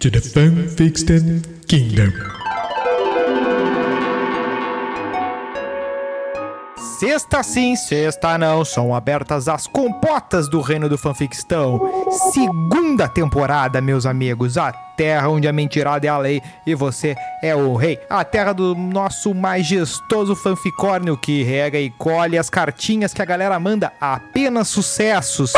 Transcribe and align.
To 0.00 0.10
the 0.10 0.18
Fanfiction 0.18 1.42
Kingdom. 1.68 2.10
Sexta 6.98 7.42
sim, 7.42 7.76
sexta 7.76 8.38
não, 8.38 8.64
são 8.64 8.94
abertas 8.94 9.46
as 9.46 9.66
compotas 9.66 10.48
do 10.48 10.62
Reino 10.62 10.88
do 10.88 10.96
Fanficstão. 10.96 11.80
Segunda 12.32 13.08
temporada, 13.08 13.80
meus 13.82 14.06
amigos, 14.06 14.56
a 14.56 14.72
terra 14.72 15.30
onde 15.30 15.48
a 15.48 15.52
mentirada 15.52 16.06
é 16.06 16.10
a 16.10 16.18
lei 16.18 16.42
e 16.66 16.74
você 16.74 17.16
é 17.42 17.56
o 17.56 17.74
rei. 17.74 17.98
A 18.10 18.22
terra 18.22 18.52
do 18.52 18.74
nosso 18.74 19.34
majestoso 19.34 20.36
fanficórnio 20.36 21.16
que 21.16 21.42
rega 21.42 21.78
e 21.78 21.88
colhe 21.88 22.36
as 22.36 22.50
cartinhas 22.50 23.14
que 23.14 23.22
a 23.22 23.24
galera 23.24 23.58
manda. 23.58 23.90
Apenas 23.98 24.68
sucessos, 24.68 25.54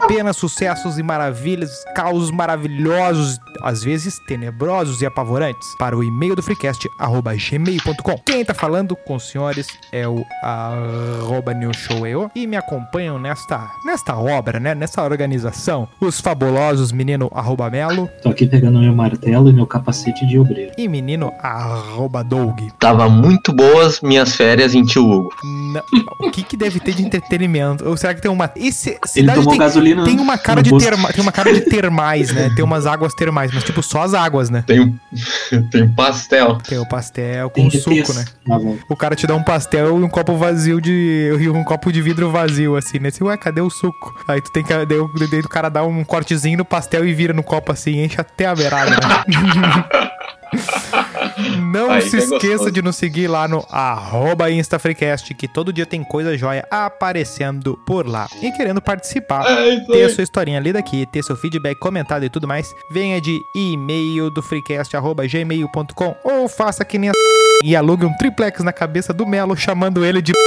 apenas 0.00 0.36
sucessos 0.36 0.96
e 0.96 1.02
maravilhas, 1.02 1.72
causos 1.96 2.30
maravilhosos, 2.30 3.40
às 3.64 3.82
vezes 3.82 4.18
tenebrosos 4.28 5.00
e 5.00 5.06
apavorantes, 5.06 5.74
para 5.78 5.96
o 5.96 6.04
e-mail 6.04 6.36
do 6.36 6.42
freecast, 6.42 6.86
arroba 6.98 7.34
gmail.com. 7.34 8.18
Quem 8.26 8.44
tá 8.44 8.52
falando 8.52 8.94
com 8.94 9.14
os 9.16 9.28
senhores 9.28 9.66
é 9.92 10.06
o 10.06 10.24
arroba 10.42 11.54
newshoweo 11.54 12.30
e 12.34 12.46
me 12.46 12.56
acompanham 12.56 13.18
nesta, 13.18 13.70
nesta 13.84 14.16
obra, 14.16 14.60
né, 14.60 14.74
nessa 14.74 15.02
organização, 15.02 15.88
os 16.00 16.20
fabulosos 16.20 16.92
menino 16.92 17.30
arroba 17.34 17.70
melo 17.70 18.08
Tô 18.22 18.28
aqui 18.28 18.46
pegando 18.46 18.78
meu 18.78 18.94
martelo 18.94 19.48
e 19.48 19.52
meu 19.52 19.66
capacete 19.66 20.26
de 20.26 20.38
obreiro. 20.38 20.72
e 20.76 20.86
menino 20.86 21.32
arroba 21.40 22.22
doug. 22.22 22.58
Tava 22.78 23.08
muito 23.08 23.52
boas 23.52 24.00
minhas 24.00 24.36
férias 24.36 24.74
em 24.74 24.84
Tio 24.84 25.08
Hugo. 25.10 25.30
Não, 25.42 25.82
o 26.20 26.30
que 26.30 26.42
que 26.42 26.56
deve 26.56 26.78
ter 26.80 26.94
de 26.94 27.02
entretenimento? 27.02 27.88
Ou 27.88 27.96
será 27.96 28.14
que 28.14 28.20
tem 28.20 28.30
uma... 28.30 28.50
Esse, 28.56 28.90
Ele 28.90 28.98
cidade 29.06 29.38
tomou 29.38 29.52
tem, 29.52 29.58
gasolina 29.58 30.04
tem 30.04 30.18
uma 30.20 30.36
cara 30.36 30.62
de 30.62 30.76
terma, 30.76 31.12
tem 31.12 31.22
uma 31.22 31.32
cara 31.32 31.52
de 31.52 31.62
termais, 31.62 32.30
né? 32.32 32.50
Tem 32.54 32.64
umas 32.64 32.86
águas 32.86 33.14
termais, 33.14 33.52
mas 33.54 33.64
tipo 33.64 33.82
só 33.82 34.02
as 34.02 34.14
águas, 34.14 34.50
né? 34.50 34.64
Tem 34.66 34.80
um, 34.80 34.96
tem 35.70 35.82
um 35.84 35.94
pastel. 35.94 36.58
Tem 36.58 36.78
o 36.78 36.88
pastel 36.88 37.50
com 37.50 37.68
Tem 37.68 37.80
suco, 37.80 38.12
né? 38.12 38.24
volta. 38.46 38.84
O 38.88 38.96
cara 38.96 39.14
te 39.14 39.26
dá 39.26 39.34
um 39.34 39.42
pastel 39.42 39.88
e 39.88 40.04
um 40.04 40.08
copo 40.08 40.36
vazio 40.36 40.80
de. 40.80 41.30
um 41.54 41.64
copo 41.64 41.92
de 41.92 42.02
vidro 42.02 42.30
vazio, 42.30 42.76
assim, 42.76 42.98
né? 42.98 43.08
Assim, 43.08 43.24
ué, 43.24 43.36
cadê 43.36 43.60
o 43.60 43.70
suco? 43.70 44.14
Aí 44.28 44.40
tu 44.40 44.50
tem 44.52 44.62
que. 44.64 44.72
Daí, 44.84 44.98
o- 44.98 45.10
daí 45.30 45.40
o 45.40 45.48
cara 45.48 45.68
dá 45.68 45.84
um 45.84 46.04
cortezinho 46.04 46.58
no 46.58 46.64
pastel 46.64 47.06
e 47.06 47.14
vira 47.14 47.32
no 47.32 47.42
copo 47.42 47.72
assim, 47.72 48.02
enche 48.02 48.20
até 48.20 48.46
a 48.46 48.54
beirada, 48.54 48.90
né? 48.90 48.96
Não 51.72 51.90
Aí 51.90 52.02
se 52.02 52.10
que 52.10 52.16
esqueça 52.18 52.46
gostoso. 52.48 52.70
de 52.70 52.82
nos 52.82 52.96
seguir 52.96 53.26
lá 53.28 53.48
no 53.48 53.64
arroba 53.70 54.50
InstaFreecast, 54.50 55.34
que 55.34 55.48
todo 55.48 55.72
dia 55.72 55.86
tem 55.86 56.04
coisa 56.04 56.36
jóia 56.38 56.64
aparecendo 56.70 57.78
por 57.86 58.06
lá. 58.06 58.28
E 58.42 58.50
querendo 58.52 58.80
participar, 58.80 59.44
É 59.46 59.80
ter 59.80 60.04
a 60.04 60.10
sua 60.10 60.22
historinha 60.22 60.60
lida 60.60 60.78
aqui, 60.78 61.06
ter 61.06 61.22
seu 61.24 61.36
feedback 61.36 61.78
comentado 61.78 62.24
e 62.24 62.30
tudo 62.30 62.46
mais, 62.46 62.72
venha 62.90 63.20
de 63.20 63.40
e-mail 63.54 64.30
do 64.30 64.42
freecast.gmail.com 64.42 66.14
ou 66.24 66.48
faça 66.48 66.84
que 66.84 66.98
nem 66.98 67.10
a 67.10 67.12
e 67.64 67.74
alugue 67.76 68.04
um 68.04 68.16
triplex 68.16 68.60
na 68.62 68.72
cabeça 68.72 69.12
do 69.12 69.26
Melo, 69.26 69.56
chamando 69.56 70.04
ele 70.04 70.20
de. 70.22 70.32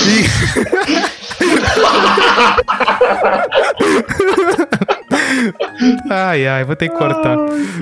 E- 0.00 1.40
ai, 6.10 6.46
ai, 6.46 6.64
vou 6.64 6.76
ter 6.76 6.88
que 6.88 6.96
cortar. 6.96 7.36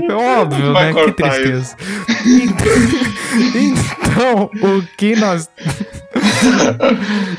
É 0.08 0.12
óbvio, 0.12 0.72
né? 0.72 0.88
Que 0.88 0.94
cortar 0.94 1.30
tristeza. 1.30 1.76
Então, 3.54 4.50
o 4.62 4.82
que 4.96 5.16
nós. 5.16 5.48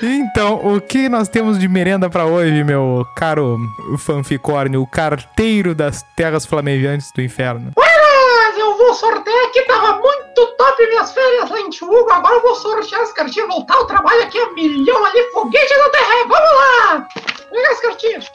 Então, 0.01 0.75
o 0.75 0.79
que 0.79 1.09
nós 1.09 1.27
temos 1.27 1.59
de 1.59 1.67
merenda 1.67 2.09
pra 2.09 2.25
hoje, 2.25 2.63
meu 2.63 3.05
caro 3.15 3.57
fanficórnio, 3.97 4.81
o 4.81 4.87
carteiro 4.87 5.73
das 5.73 6.03
terras 6.15 6.45
flamejantes 6.45 7.11
do 7.13 7.21
inferno? 7.21 7.71
Eu 8.57 8.77
vou 8.77 8.93
sortear 8.93 9.45
aqui, 9.47 9.61
tava 9.63 9.99
muito 9.99 10.45
top 10.57 10.87
minhas 10.87 11.13
férias 11.13 11.49
lá 11.49 11.59
em 11.61 11.69
Tiúgo, 11.69 12.11
agora 12.11 12.35
eu 12.35 12.41
vou 12.41 12.55
sortear 12.55 13.01
as 13.01 13.13
cartinhas, 13.13 13.47
voltar 13.47 13.75
ao 13.75 13.87
trabalho 13.87 14.23
aqui 14.23 14.37
a 14.37 14.51
milhão 14.51 15.05
ali, 15.05 15.23
foguete 15.31 15.73
da 15.77 15.89
terra, 15.89 16.27
vamos 16.27 16.55
lá! 16.55 17.07
Pega 17.49 17.71
as 17.71 17.79
cartinhas. 17.79 18.31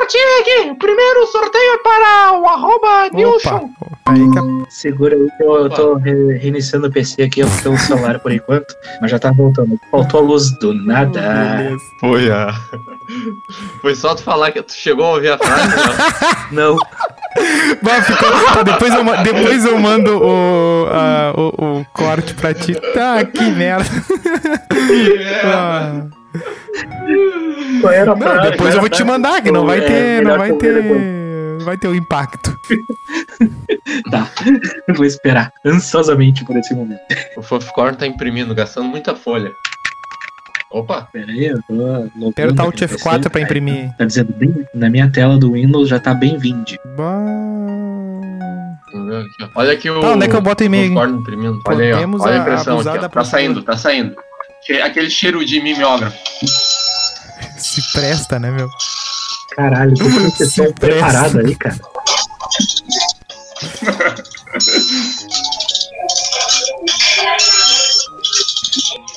Sorteio 0.00 0.40
aqui, 0.40 0.70
o 0.70 0.74
primeiro 0.76 1.26
sorteio 1.26 1.74
é 1.74 1.78
para 1.78 2.38
o 2.38 2.46
arroba! 2.48 3.10
Nilson. 3.12 3.70
Que 4.08 4.72
Segura 4.74 5.14
aí 5.14 5.28
que 5.36 5.42
eu, 5.44 5.54
eu 5.56 5.70
tô 5.70 5.94
re- 5.96 6.38
reiniciando 6.38 6.86
o 6.86 6.90
PC 6.90 7.22
aqui 7.24 7.42
pelo 7.62 7.76
celular 7.78 8.18
por 8.18 8.32
enquanto, 8.32 8.74
mas 9.00 9.10
já 9.10 9.18
tá 9.18 9.30
voltando. 9.30 9.78
Faltou 9.90 10.20
a 10.20 10.22
luz 10.22 10.50
do 10.58 10.72
nada. 10.74 11.20
Beleza. 11.20 11.76
Foi 12.00 12.30
a. 12.30 12.48
Foi 13.82 13.94
só 13.94 14.14
tu 14.14 14.22
falar 14.22 14.50
que 14.52 14.62
tu 14.62 14.72
chegou 14.72 15.04
a 15.04 15.10
ouvir 15.14 15.32
a 15.32 15.38
frase, 15.38 15.68
né? 15.68 15.94
Não, 16.50 16.76
Bah, 17.82 18.02
ficou- 18.02 18.30
tá, 18.54 18.62
depois, 18.62 18.92
eu, 18.94 19.04
depois 19.22 19.64
eu 19.66 19.78
mando 19.78 20.18
o, 20.18 20.86
a- 20.90 21.32
o, 21.36 21.80
o 21.80 21.86
corte 21.92 22.34
pra 22.34 22.52
ti. 22.54 22.74
Tá, 22.94 23.22
que 23.24 23.44
merda. 23.50 23.84
Ah. 25.44 26.02
Qual 27.80 27.92
era 27.92 28.12
a 28.12 28.14
Não, 28.14 28.22
frase? 28.22 28.50
depois 28.50 28.74
eu 28.74 28.80
vou 28.80 28.88
te 28.88 29.04
mandar, 29.04 29.42
que 29.42 29.50
não 29.50 29.66
vai 29.66 29.78
É, 29.78 29.80
ter. 29.82 30.22
Não 30.22 30.38
vai 30.38 30.52
ter. 30.54 30.82
vai 31.64 31.76
ter 31.78 31.88
o 31.88 31.94
impacto. 31.94 32.56
Tá, 34.10 34.28
eu 34.88 34.94
vou 34.94 35.04
esperar 35.04 35.52
ansiosamente 35.64 36.44
por 36.44 36.56
esse 36.56 36.74
momento. 36.74 37.00
O 37.36 37.42
Fanficorn 37.42 37.96
tá 37.96 38.06
imprimindo, 38.06 38.54
gastando 38.54 38.86
muita 38.88 39.14
folha. 39.16 39.50
Opa! 40.70 41.08
Pera 41.12 41.30
aí, 41.32 41.46
eu 41.46 41.60
tô 41.66 41.74
logando 41.74 42.28
Apertar 42.28 42.64
o 42.64 42.68
aqui 42.68 42.82
no 42.82 42.88
F4 42.88 43.16
PC. 43.16 43.30
pra 43.30 43.40
imprimir. 43.40 43.90
Tá 43.98 44.04
dizendo 44.04 44.32
bem, 44.34 44.54
na 44.74 44.88
minha 44.88 45.10
tela 45.10 45.36
do 45.38 45.52
Windows 45.52 45.88
já 45.88 45.98
tá 45.98 46.12
aqui, 46.12 46.76
ó. 49.44 49.48
Olha 49.56 49.72
aqui 49.72 49.90
o. 49.90 50.00
Tá, 50.00 50.12
onde 50.12 50.24
é 50.24 50.28
que 50.28 50.36
eu 50.36 50.40
boto 50.40 50.62
e-mail. 50.64 50.94
Olha 50.96 51.84
aí, 51.84 51.92
ó. 51.92 52.08
Olha 52.20 52.34
a 52.34 52.38
impressão 52.38 52.80
aqui, 52.80 52.88
ó. 52.98 53.08
Tá 53.08 53.24
saindo, 53.24 53.62
tá 53.62 53.76
saindo. 53.76 54.14
Aquele 54.84 55.10
cheiro 55.10 55.44
de 55.44 55.60
mimeógrafo. 55.60 56.16
Se 57.60 57.80
presta, 57.92 58.38
né, 58.38 58.50
meu? 58.50 58.68
Caralho, 59.54 59.94
tem 59.94 60.06
uma 60.08 60.30
sessão 60.30 60.72
preparada 60.72 61.40
aí, 61.40 61.54
cara. 61.56 61.78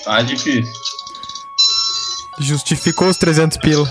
Tá 0.04 0.22
difícil. 0.22 0.74
Justificou 2.40 3.10
os 3.10 3.18
300 3.18 3.58
pila. 3.58 3.88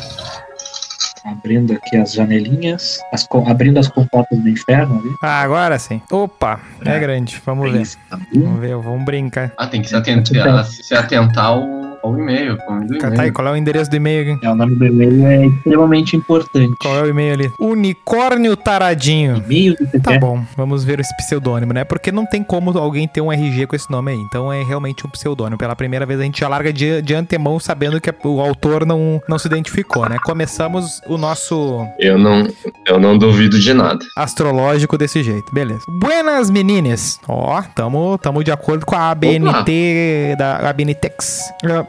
Abrindo 1.24 1.72
aqui 1.72 1.96
as 1.96 2.12
janelinhas, 2.12 2.98
as 3.12 3.26
abrindo 3.46 3.78
as 3.78 3.86
compotas 3.88 4.36
do 4.38 4.48
inferno 4.48 4.98
ali. 4.98 5.14
Ah, 5.22 5.40
agora 5.42 5.78
sim. 5.78 6.02
Opa, 6.10 6.60
é 6.84 6.98
grande. 6.98 7.40
Vamos 7.46 7.70
ver. 7.72 7.88
Vamos 8.34 8.60
ver, 8.60 8.76
vamos 8.76 9.04
brincar. 9.04 9.52
Ah, 9.56 9.66
tem 9.68 9.80
que 9.80 9.88
se 9.88 9.94
atentar, 9.94 10.48
a- 10.48 10.64
se 10.64 10.94
atentar 10.94 11.44
ao, 11.46 11.62
ao 12.02 12.18
e-mail. 12.18 12.58
ao 12.66 12.74
nome 12.74 12.86
do 12.86 12.98
Tá 12.98 13.08
aí, 13.08 13.14
e-mail. 13.14 13.32
qual 13.32 13.48
é 13.48 13.52
o 13.52 13.56
endereço 13.56 13.90
do 13.90 13.96
e-mail? 13.96 14.34
aqui? 14.34 14.46
É, 14.46 14.50
o 14.50 14.54
nome 14.54 14.74
do 14.76 14.86
e-mail 14.86 15.26
é 15.26 15.46
extremamente 15.46 16.16
importante. 16.16 16.74
Qual 16.80 16.96
é 16.96 17.02
o 17.02 17.08
e-mail 17.08 17.32
ali? 17.34 17.52
Unicórnio 17.58 18.56
Taradinho. 18.56 19.36
E-mail 19.44 19.76
do 19.78 20.00
Tá 20.00 20.18
bom, 20.18 20.42
vamos 20.56 20.84
ver 20.84 21.00
esse 21.00 21.14
pseudônimo, 21.16 21.72
né? 21.72 21.84
Porque 21.84 22.10
não 22.10 22.26
tem 22.26 22.42
como 22.42 22.76
alguém 22.78 23.06
ter 23.06 23.20
um 23.20 23.32
RG 23.32 23.66
com 23.66 23.76
esse 23.76 23.90
nome 23.90 24.12
aí. 24.12 24.18
Então 24.18 24.52
é 24.52 24.62
realmente 24.62 25.06
um 25.06 25.10
pseudônimo. 25.10 25.58
Pela 25.58 25.76
primeira 25.76 26.04
vez 26.06 26.18
a 26.20 26.22
gente 26.24 26.40
já 26.40 26.48
larga 26.48 26.72
de, 26.72 27.00
de 27.02 27.14
antemão 27.14 27.58
sabendo 27.60 28.00
que 28.00 28.12
o 28.24 28.40
autor 28.40 28.84
não, 28.86 29.20
não 29.28 29.38
se 29.38 29.46
identificou, 29.46 30.08
né? 30.08 30.16
Começamos 30.24 31.00
o 31.06 31.16
nosso 31.16 31.86
Eu 31.98 32.18
não, 32.18 32.46
eu 32.86 32.98
não 32.98 33.16
duvido 33.16 33.58
de 33.58 33.72
nada. 33.72 34.04
astrológico 34.16 34.96
desse 34.98 35.22
jeito. 35.22 35.52
Beleza. 35.52 35.82
Buenas 35.88 36.50
meninas. 36.50 37.18
Ó, 37.28 37.62
tamo, 37.74 38.18
tamo 38.18 38.42
de 38.42 38.50
acordo 38.50 38.84
com 38.86 38.96
a 38.96 39.10
ABNT 39.10 40.34
da 40.38 40.68
ABNTEX. 40.68 41.42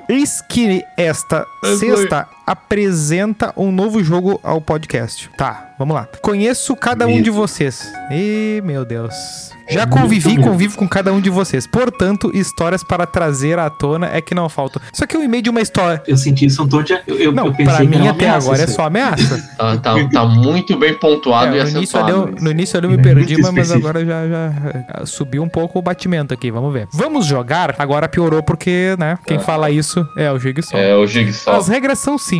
Eis 0.08 0.42
que 0.42 0.86
esta 0.98 1.46
sexta 1.80 2.28
apresenta 2.45 3.54
um 3.56 3.72
novo 3.72 4.04
jogo 4.04 4.40
ao 4.44 4.60
podcast. 4.62 5.30
Tá, 5.38 5.74
vamos 5.78 5.95
lá. 5.95 6.07
Conheço 6.22 6.75
cada 6.75 7.07
um 7.07 7.22
de 7.22 7.30
vocês. 7.30 7.92
Ih, 8.12 8.62
meu 8.63 8.86
Deus. 8.86 9.13
Já 9.69 9.84
É 9.84 9.86
convivi 9.86 10.34
e 10.34 10.38
convivo 10.44 10.78
com 10.78 10.88
cada 10.90 11.13
um 11.13 11.22
de 11.22 11.30
vocês. 11.30 11.66
Portanto, 11.66 12.30
histórias 12.34 12.84
para 12.84 13.06
trazer 13.06 13.57
à 13.57 13.69
tona 13.69 14.10
é 14.13 14.19
que 14.19 14.36
não 14.36 14.50
faltam. 14.50 14.81
Aqui 15.01 15.16
é 15.16 15.19
um 15.19 15.24
e-mail 15.24 15.42
de 15.42 15.50
uma 15.50 15.62
história. 15.62 16.04
Eu 16.06 16.18
senti 16.18 16.45
isso 16.45 16.66
de. 16.68 16.94
Eu, 17.07 17.18
eu, 17.18 17.31
Não, 17.31 17.45
eu 17.45 17.54
pensei 17.54 17.66
pra 17.74 17.78
que 17.78 17.88
mim 17.88 18.07
até 18.07 18.25
ameaça 18.28 18.48
agora 18.48 18.62
é 18.62 18.63
isso 18.66 18.72
aí. 18.72 18.75
só 18.75 18.84
ameaça. 18.86 19.54
Tá, 19.63 19.78
tá, 19.78 19.94
tá 20.12 20.25
muito 20.25 20.78
bem 20.78 20.94
pontuado 20.96 21.56
É, 21.56 21.60
e 21.60 21.63
no, 21.63 21.69
início 21.69 22.00
eu, 22.00 22.28
no 22.42 22.51
início 22.51 22.78
eu 22.78 22.89
me 22.89 22.98
perdi, 23.01 23.42
mas, 23.42 23.54
mas 23.54 23.72
agora 23.72 24.06
já, 24.06 24.28
já 24.28 25.06
subiu 25.06 25.42
um 25.44 25.48
pouco 25.48 25.80
o 25.80 25.81
batimento 25.81 26.34
aqui, 26.34 26.51
vamos 26.51 26.74
ver. 26.74 26.88
Vamos 26.92 27.25
jogar? 27.25 27.75
Agora 27.80 28.10
piorou 28.10 28.44
porque, 28.44 28.96
né, 29.00 29.18
quem 29.25 29.39
fala 29.39 29.69
isso 29.72 30.06
é 30.18 30.30
o 30.31 30.38
Jigsaw. 30.38 30.78
É 30.80 30.96
o 30.96 31.07
Jigsaw. 31.07 31.56
As 31.56 31.68
regras 31.69 32.00
são 32.00 32.18
simples. 32.18 32.33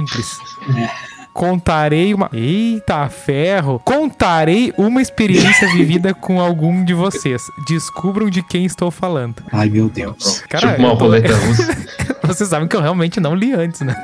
Contarei 1.34 2.13
uma. 2.13 2.30
Eita, 2.31 3.10
ferro! 3.10 3.81
Contarei 3.84 4.72
uma 4.78 5.01
experiência 5.01 5.68
vivida 5.74 6.13
com 6.13 6.40
algum 6.40 6.86
de 6.86 6.94
vocês. 6.94 7.42
Descubram 7.68 8.30
de 8.30 8.44
quem 8.44 8.66
estou 8.66 8.92
falando. 8.92 9.44
Ai, 9.51 9.68
meu 9.68 9.90
Deus. 9.90 10.44
Cara, 10.48 10.72
tipo 10.72 10.81
uma 10.84 10.94
russa. 10.94 11.78
Vocês 12.24 12.50
sabem 12.50 12.69
que 12.69 12.75
eu 12.75 12.81
realmente 12.81 13.19
não 13.19 13.36
li 13.36 13.51
antes, 13.51 13.81
né? 13.81 13.95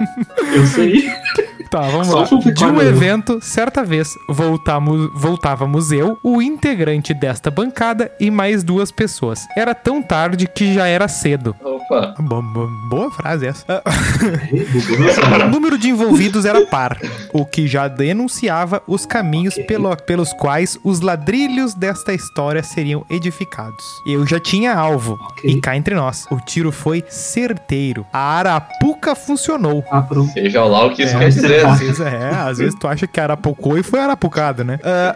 Eu 0.53 0.65
sei. 0.65 1.09
Tá, 1.69 1.81
vamos 1.81 2.07
Só 2.07 2.21
lá. 2.21 2.25
De 2.25 2.65
um 2.65 2.81
evento, 2.81 3.39
certa 3.43 3.83
vez, 3.83 4.15
voltamos, 4.27 5.07
voltávamos 5.13 5.91
eu, 5.91 6.17
o 6.23 6.41
integrante 6.41 7.13
desta 7.13 7.51
bancada 7.51 8.11
e 8.19 8.31
mais 8.31 8.63
duas 8.63 8.91
pessoas. 8.91 9.45
Era 9.55 9.75
tão 9.75 10.01
tarde 10.01 10.47
que 10.47 10.73
já 10.73 10.87
era 10.87 11.07
cedo. 11.07 11.55
Opa. 11.79 12.13
Bo- 12.19 12.41
bo- 12.41 12.67
boa 12.89 13.11
frase 13.11 13.47
essa. 13.47 13.81
O 15.45 15.49
número 15.49 15.77
de 15.77 15.89
envolvidos 15.89 16.45
era 16.45 16.65
par, 16.65 16.97
o 17.33 17.45
que 17.45 17.67
já 17.67 17.87
denunciava 17.87 18.81
os 18.87 19.05
caminhos 19.05 19.55
pelo- 19.67 19.95
pelos 19.97 20.33
quais 20.33 20.77
os 20.83 20.99
ladrilhos 21.01 21.73
desta 21.73 22.13
história 22.13 22.61
seriam 22.63 23.05
edificados. 23.09 23.83
Eu 24.05 24.25
já 24.25 24.39
tinha 24.39 24.73
alvo, 24.75 25.17
Ok. 25.31 25.49
e 25.51 25.61
cá 25.61 25.75
entre 25.75 25.95
nós, 25.95 26.25
o 26.31 26.37
tiro 26.39 26.71
foi 26.71 27.03
certeiro. 27.09 28.05
A 28.11 28.19
arapuca 28.39 29.15
funcionou. 29.15 29.83
Ah. 29.91 30.05
Seja 30.33 30.63
lá 30.65 30.85
o 30.85 30.93
que 30.95 31.03
isso 31.03 31.15
É, 31.15 31.19
quer 31.19 31.29
dizer. 31.29 31.65
às 31.65 31.79
vezes, 31.79 31.99
é, 31.99 32.29
às 32.29 32.57
vezes 32.57 32.75
tu 32.79 32.87
acha 32.87 33.07
que 33.07 33.19
arapucou 33.19 33.77
e 33.77 33.83
foi 33.83 33.99
arapucada, 33.99 34.63
né? 34.63 34.79
Ah, 34.83 35.15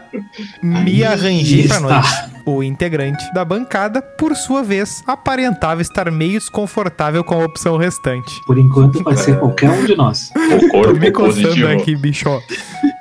me 0.62 1.04
arranjei 1.04 1.68
pra 1.68 1.80
noite. 1.80 2.33
O 2.46 2.62
integrante 2.62 3.24
da 3.34 3.46
bancada, 3.46 4.02
por 4.02 4.36
sua 4.36 4.64
vez, 4.64 5.02
aparentava 5.08 5.82
estar 5.82 6.12
meio 6.12 6.40
desconfortável 6.40 7.24
com 7.24 7.36
a 7.36 7.46
opção 7.46 7.78
restante. 7.78 8.42
Por 8.46 8.58
enquanto 8.58 9.02
pode 9.04 9.20
ser 9.20 9.40
qualquer 9.40 9.70
um 9.70 9.86
de 9.86 9.96
nós. 9.96 10.30
O 10.36 10.60
Tô 10.60 10.68
corpo 10.70 11.00
me 11.00 11.12
coçando 11.12 11.68
aqui, 11.70 11.96
bicho. 11.96 12.28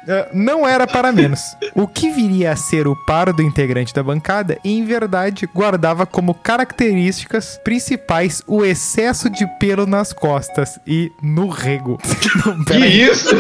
É, 0.07 0.29
Não 0.33 0.67
era 0.67 0.87
para 0.87 1.13
menos. 1.13 1.41
O 1.75 1.87
que 1.87 2.11
viria 2.11 2.53
a 2.53 2.57
ser 2.57 2.87
o 2.87 2.97
par 3.07 3.33
do 3.33 3.43
integrante 3.43 3.95
da 3.95 4.03
bancada, 4.03 4.59
em 4.65 4.85
verdade, 4.85 5.49
guardava 5.53 6.07
como 6.07 6.35
características 6.35 7.59
principais 7.65 8.43
o 8.47 8.65
excesso 8.65 9.29
de 9.31 9.47
pelo 9.59 9.87
nas 9.87 10.13
costas 10.13 10.79
e 10.87 11.11
no 11.23 11.49
rego. 11.49 11.99
Não, 12.47 12.65
Que 12.65 12.79
isso? 12.79 13.35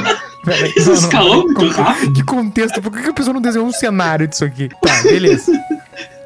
Isso 0.76 0.88
Não, 0.90 0.94
não, 0.96 1.02
escalou 1.02 1.32
aí. 1.34 1.54
muito 1.54 1.68
rápido. 1.80 2.12
Que 2.12 2.22
contexto? 2.24 2.82
Por 2.82 2.90
que 2.92 3.08
a 3.08 3.12
pessoa 3.12 3.34
não 3.34 3.40
desenhou 3.40 3.66
um 3.66 3.72
cenário 3.72 4.26
disso 4.26 4.44
aqui? 4.44 4.68
Tá, 4.82 5.02
beleza. 5.02 5.52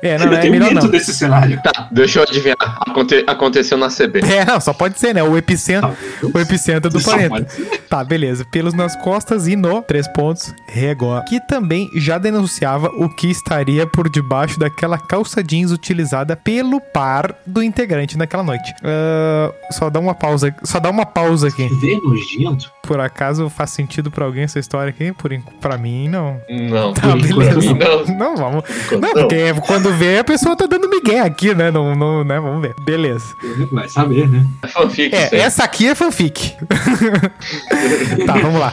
É, 0.02 0.18
não, 0.18 0.26
Eu 0.26 0.34
é 0.34 0.40
tenho 0.40 0.52
melhor 0.52 0.68
medo 0.74 0.84
não. 0.84 0.90
desse 0.90 1.12
cenário. 1.12 1.60
Tá, 1.62 1.88
deixa 1.90 2.18
eu 2.20 2.22
adivinhar. 2.22 2.56
Aconte- 2.60 3.24
aconteceu 3.26 3.76
na 3.78 3.88
CB. 3.88 4.20
É, 4.20 4.44
não, 4.44 4.60
só 4.60 4.72
pode 4.72 4.98
ser, 5.00 5.14
né? 5.14 5.22
O 5.22 5.36
epicentro, 5.36 5.90
o 6.34 6.38
epicentro 6.38 6.90
do 6.90 7.00
planeta. 7.02 7.46
Tá, 7.88 8.04
beleza. 8.04 8.44
Pelos 8.44 8.74
nas 8.74 8.94
costas 8.96 9.48
e 9.48 9.56
no, 9.56 9.82
três 9.82 10.06
pontos, 10.08 10.54
rego. 10.68 11.20
Que 11.24 11.40
também 11.40 11.90
já 11.96 12.18
denunciava 12.18 12.88
o 12.88 13.08
que 13.08 13.28
estaria 13.30 13.86
por 13.86 14.08
debaixo 14.08 14.58
daquela 14.60 14.98
calça 14.98 15.42
jeans 15.42 15.72
utilizada 15.72 16.36
pelo 16.36 16.78
par 16.80 17.34
do 17.46 17.62
integrante 17.62 18.16
naquela 18.18 18.42
noite. 18.42 18.72
Ah, 18.84 19.50
só 19.72 19.88
dá 19.90 19.98
uma 19.98 20.14
pausa, 20.14 20.54
só 20.62 20.78
dá 20.78 20.90
uma 20.90 21.06
pausa 21.06 21.48
aqui. 21.48 21.66
Vê 21.80 21.96
nojento. 21.96 22.70
Por 22.86 23.00
acaso 23.00 23.48
faz 23.48 23.70
sentido 23.70 24.10
pra 24.10 24.24
alguém 24.24 24.44
essa 24.44 24.58
história 24.58 24.90
aqui? 24.90 25.12
Por, 25.12 25.30
pra 25.60 25.76
mim, 25.76 26.08
não. 26.08 26.40
Não. 26.48 26.92
Tá, 26.94 27.14
beleza. 27.16 27.74
não. 27.74 28.16
Não, 28.16 28.36
vamos. 28.36 28.64
enquanto 28.86 29.00
Não, 29.00 29.12
não. 29.14 29.22
porque 29.22 29.54
quando 29.66 29.92
vê, 29.94 30.18
a 30.18 30.24
pessoa 30.24 30.56
tá 30.56 30.66
dando 30.66 30.88
migué 30.88 31.20
aqui, 31.20 31.54
né? 31.54 31.70
Não, 31.70 31.94
não, 31.94 32.24
né? 32.24 32.38
Vamos 32.40 32.62
ver. 32.62 32.74
Beleza. 32.84 33.24
Vai 33.72 33.88
saber, 33.88 34.28
né? 34.28 34.44
É 34.62 34.68
fanfic, 34.68 35.14
É, 35.14 35.36
essa 35.38 35.64
aqui 35.64 35.88
é 35.88 35.94
fanfic. 35.94 36.54
tá, 38.26 38.34
vamos 38.34 38.60
lá. 38.60 38.72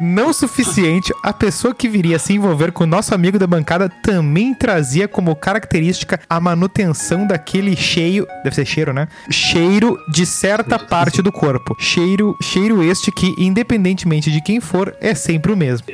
Não 0.00 0.32
suficiente, 0.32 1.12
a 1.22 1.32
pessoa 1.32 1.74
que 1.74 1.88
viria 1.88 2.18
se 2.18 2.32
envolver 2.32 2.72
com 2.72 2.84
o 2.84 2.86
nosso 2.86 3.14
amigo 3.14 3.38
da 3.38 3.46
bancada 3.46 3.88
também 4.02 4.54
trazia 4.54 5.06
como 5.06 5.34
característica 5.36 6.20
a 6.28 6.40
manutenção 6.40 7.26
daquele 7.26 7.76
cheiro, 7.76 8.26
deve 8.44 8.56
ser 8.56 8.64
cheiro, 8.64 8.92
né? 8.92 9.08
Cheiro 9.30 9.96
de 10.08 10.24
certa 10.24 10.78
parte 10.78 11.20
do 11.22 11.32
corpo. 11.32 11.76
Cheiro, 11.78 12.36
cheiro 12.42 12.61
este 12.82 13.10
que, 13.10 13.34
independentemente 13.38 14.30
de 14.30 14.40
quem 14.42 14.60
for, 14.60 14.94
é 15.00 15.14
sempre 15.14 15.52
o 15.52 15.56
mesmo. 15.56 15.86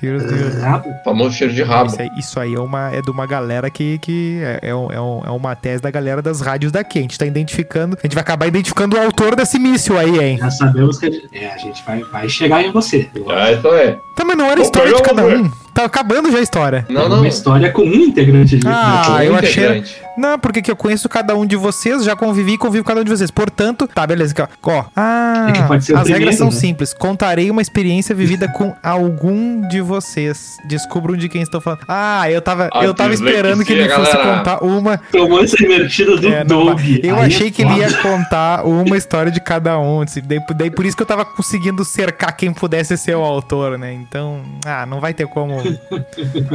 Cheiro 0.00 0.18
de... 0.26 0.58
Rabo. 0.60 0.88
Famoso 1.04 1.34
cheiro 1.34 1.52
de 1.52 1.62
rabo. 1.62 1.90
Isso 1.90 2.00
aí, 2.02 2.08
isso 2.18 2.40
aí 2.40 2.54
é, 2.54 2.60
uma, 2.60 2.90
é 2.92 3.00
de 3.00 3.10
uma 3.10 3.26
galera 3.26 3.70
que, 3.70 3.98
que 3.98 4.40
é, 4.42 4.70
é, 4.70 4.74
um- 4.74 4.90
é 4.92 5.00
um- 5.00 5.22
é 5.26 5.30
uma 5.30 5.54
tese 5.54 5.82
da 5.82 5.90
galera 5.90 6.20
das 6.20 6.40
rádios 6.40 6.72
daqui. 6.72 6.98
A 6.98 7.02
gente 7.02 7.18
tá 7.18 7.26
identificando, 7.26 7.96
a 7.98 8.06
gente 8.06 8.14
vai 8.14 8.22
acabar 8.22 8.46
identificando 8.46 8.96
o 8.96 9.00
autor 9.00 9.34
desse 9.36 9.58
míssil 9.58 9.98
aí, 9.98 10.18
hein? 10.18 10.38
Já 10.38 10.50
sabemos 10.50 10.98
que 10.98 11.06
a 11.06 11.10
gente, 11.10 11.28
é, 11.32 11.52
a 11.52 11.58
gente 11.58 11.82
vai, 11.86 12.02
vai 12.04 12.28
chegar 12.28 12.62
em 12.62 12.72
você. 12.72 13.08
Ah, 13.28 13.52
então 13.52 13.74
é. 13.74 13.98
Tá, 14.16 14.24
mas 14.24 14.36
não 14.36 14.46
era 14.50 14.60
história 14.60 14.94
de 14.94 15.02
cada 15.02 15.24
um. 15.24 15.50
Tá 15.74 15.84
acabando 15.84 16.30
já 16.32 16.38
a 16.38 16.42
história. 16.42 16.86
Não, 16.88 17.02
É 17.02 17.08
não. 17.08 17.16
uma 17.18 17.28
história 17.28 17.70
com 17.70 17.82
um 17.82 17.94
integrante 17.94 18.56
de 18.58 18.66
Ah, 18.66 19.20
eu 19.22 19.34
achei. 19.36 19.84
Não, 20.16 20.38
porque 20.38 20.62
que 20.62 20.70
eu 20.70 20.76
conheço 20.76 21.08
cada 21.08 21.34
um 21.36 21.44
de 21.46 21.56
vocês, 21.56 22.04
já 22.04 22.16
convivi 22.16 22.52
e 22.54 22.58
convivo 22.58 22.84
com 22.84 22.88
cada 22.88 23.00
um 23.00 23.04
de 23.04 23.10
vocês. 23.10 23.30
Portanto, 23.30 23.86
tá, 23.88 24.06
beleza. 24.06 24.32
aqui, 24.32 24.42
Ó, 24.62 24.70
ó. 24.70 24.84
ah, 24.96 25.46
É 25.48 25.78
que 25.78 25.92
as 25.94 26.08
regras 26.08 26.36
são 26.36 26.46
né? 26.46 26.52
simples. 26.52 26.94
Contarei 26.94 27.50
uma 27.50 27.62
experiência 27.62 28.14
vivida 28.14 28.48
com 28.48 28.74
algum 28.82 29.66
de 29.68 29.80
vocês. 29.80 30.56
Descubram 30.68 31.16
de 31.16 31.28
quem 31.28 31.42
estou 31.42 31.60
falando. 31.60 31.80
Ah, 31.88 32.30
eu 32.30 32.40
tava, 32.40 32.68
Ah, 32.72 32.84
eu 32.84 32.94
tava 32.94 33.12
esperando 33.14 33.64
que 33.64 33.72
ele 33.72 33.82
dislexia, 33.84 34.04
fosse 34.04 34.16
galera. 34.16 34.38
contar 34.38 34.64
uma. 34.64 34.98
Tomou 35.12 35.42
essa 35.42 35.62
invertida 35.62 36.16
do 36.16 36.28
É, 36.28 36.44
Doug. 36.44 36.80
eu 37.02 37.16
Aí 37.16 37.26
achei 37.26 37.48
é 37.48 37.50
que 37.50 37.62
ele 37.62 37.74
ia 37.74 37.92
contar 38.02 38.64
uma 38.66 38.96
história 38.96 39.30
de 39.30 39.40
cada 39.40 39.78
um. 39.78 40.00
assim, 40.02 40.22
Daí, 40.24 40.40
daí 40.56 40.70
por 40.70 40.84
isso 40.86 40.96
que 40.96 41.02
eu 41.02 41.06
tava 41.06 41.24
conseguindo 41.24 41.84
cercar 41.84 42.36
quem 42.36 42.52
pudesse 42.52 42.96
ser 42.96 43.14
o 43.16 43.22
autor, 43.22 43.78
né? 43.78 43.92
Então, 43.92 44.42
ah, 44.64 44.84
não 44.86 45.00
vai 45.00 45.12
ter 45.14 45.26
como. 45.26 45.56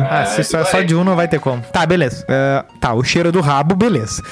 Ah, 0.09 0.25
se 0.25 0.43
só, 0.43 0.63
só 0.65 0.81
de 0.81 0.95
um 0.95 1.03
não 1.03 1.15
vai 1.15 1.27
ter 1.27 1.39
como. 1.39 1.61
Tá, 1.71 1.85
beleza. 1.85 2.25
Ah, 2.27 2.65
tá, 2.79 2.93
o 2.93 3.03
cheiro 3.03 3.31
do 3.31 3.41
rabo, 3.51 3.75
beleza. 3.75 4.23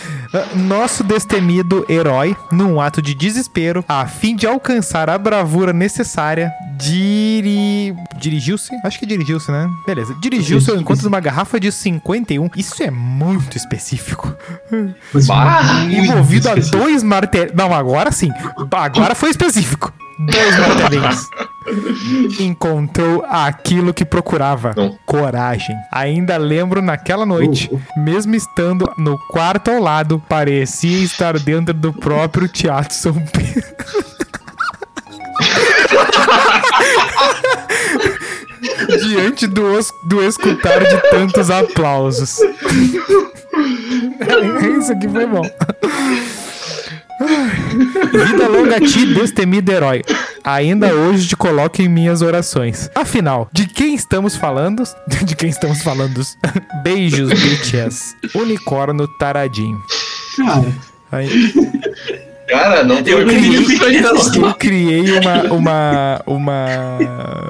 Nosso 0.55 1.03
destemido 1.03 1.85
herói, 1.89 2.35
num 2.51 2.79
ato 2.79 3.01
de 3.01 3.13
desespero, 3.13 3.83
a 3.87 4.05
fim 4.07 4.35
de 4.35 4.47
alcançar 4.47 5.09
a 5.09 5.17
bravura 5.17 5.73
necessária, 5.73 6.53
diri... 6.77 7.93
dirigiu-se? 8.17 8.69
Acho 8.85 8.97
que 8.97 9.05
dirigiu-se, 9.05 9.51
né? 9.51 9.67
Beleza. 9.85 10.15
Dirigiu-se 10.21 10.71
ao 10.71 10.77
encontro 10.77 11.01
de 11.01 11.07
uma 11.07 11.19
garrafa 11.19 11.59
de 11.59 11.69
51. 11.69 12.49
Isso 12.55 12.81
é 12.81 12.89
muito 12.89 13.57
específico. 13.57 14.33
Bah, 15.27 15.63
muito 15.63 15.95
Envolvido 15.95 16.49
a 16.49 16.55
dois 16.55 17.03
martelos. 17.03 17.53
Não, 17.53 17.73
agora 17.73 18.11
sim. 18.11 18.31
Agora 18.71 19.15
foi 19.15 19.31
específico. 19.31 19.91
Dois 20.19 20.57
martelinhos. 20.59 21.27
Encontrou 22.39 23.23
aquilo 23.27 23.93
que 23.93 24.05
procurava. 24.05 24.73
Não. 24.75 24.97
Coragem. 25.05 25.75
Ainda 25.91 26.37
lembro 26.37 26.81
naquela 26.81 27.25
noite, 27.25 27.69
mesmo 27.97 28.35
estando 28.35 28.89
no 28.97 29.17
quarto 29.29 29.71
ao 29.71 29.81
lado, 29.81 30.21
parecia 30.27 31.03
estar 31.03 31.37
dentro 31.39 31.73
do 31.73 31.93
próprio 31.93 32.47
Teatro 32.47 32.93
São 32.93 33.13
Pedro. 33.13 33.69
Diante 39.07 39.47
do, 39.47 39.79
do 40.05 40.23
escutar 40.23 40.83
de 40.83 40.97
tantos 41.09 41.49
aplausos. 41.49 42.37
Isso 44.79 44.91
aqui 44.91 45.07
foi 45.07 45.25
bom. 45.25 45.41
Vida 48.11 48.47
longa 48.47 48.77
a 48.77 48.79
ti, 48.79 49.13
destemido 49.13 49.71
herói. 49.71 50.01
Ainda 50.43 50.93
hoje 50.93 51.27
te 51.27 51.35
coloco 51.35 51.81
em 51.81 51.87
minhas 51.87 52.21
orações. 52.21 52.89
Afinal, 52.95 53.49
de 53.51 53.67
quem 53.67 53.93
estamos 53.95 54.35
falando? 54.35 54.83
De 55.23 55.35
quem 55.35 55.49
estamos 55.49 55.81
falando? 55.81 56.21
Beijos, 56.83 57.29
bitches. 57.29 58.15
Unicórnio 58.33 59.07
taradinho. 59.19 59.77
Cara, 60.37 60.73
Aí, 61.11 61.53
Cara, 62.47 62.83
não 62.83 63.01
tem 63.03 63.13
Eu 63.13 63.23
o 63.25 63.27
que 63.27 63.35
nem 63.35 63.53
isso 63.61 63.83
aí, 63.85 64.01
não. 64.01 64.47
eu 64.47 64.53
criei 64.55 65.11
uma, 65.19 65.43
uma, 65.53 66.21
uma 66.25 66.65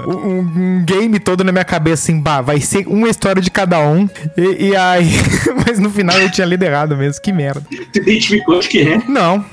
um, 0.08 0.40
um 0.40 0.86
game 0.86 1.20
todo 1.20 1.44
na 1.44 1.52
minha 1.52 1.64
cabeça 1.64 2.04
assim, 2.04 2.20
bah, 2.20 2.42
vai 2.42 2.60
ser 2.60 2.86
uma 2.88 3.08
história 3.10 3.42
de 3.42 3.50
cada 3.52 3.80
um. 3.80 4.10
E, 4.38 4.70
e 4.70 4.76
aí, 4.76 5.10
mas 5.66 5.80
no 5.80 5.90
final 5.90 6.18
eu 6.20 6.30
tinha 6.30 6.46
lido 6.46 6.64
errado 6.64 6.98
mesmo, 6.98 7.22
que 7.22 7.32
merda. 7.32 7.64
tu 7.94 8.00
identificou 8.00 8.58
o 8.58 8.60
que 8.60 8.82
é? 8.82 9.02
Não, 9.08 9.46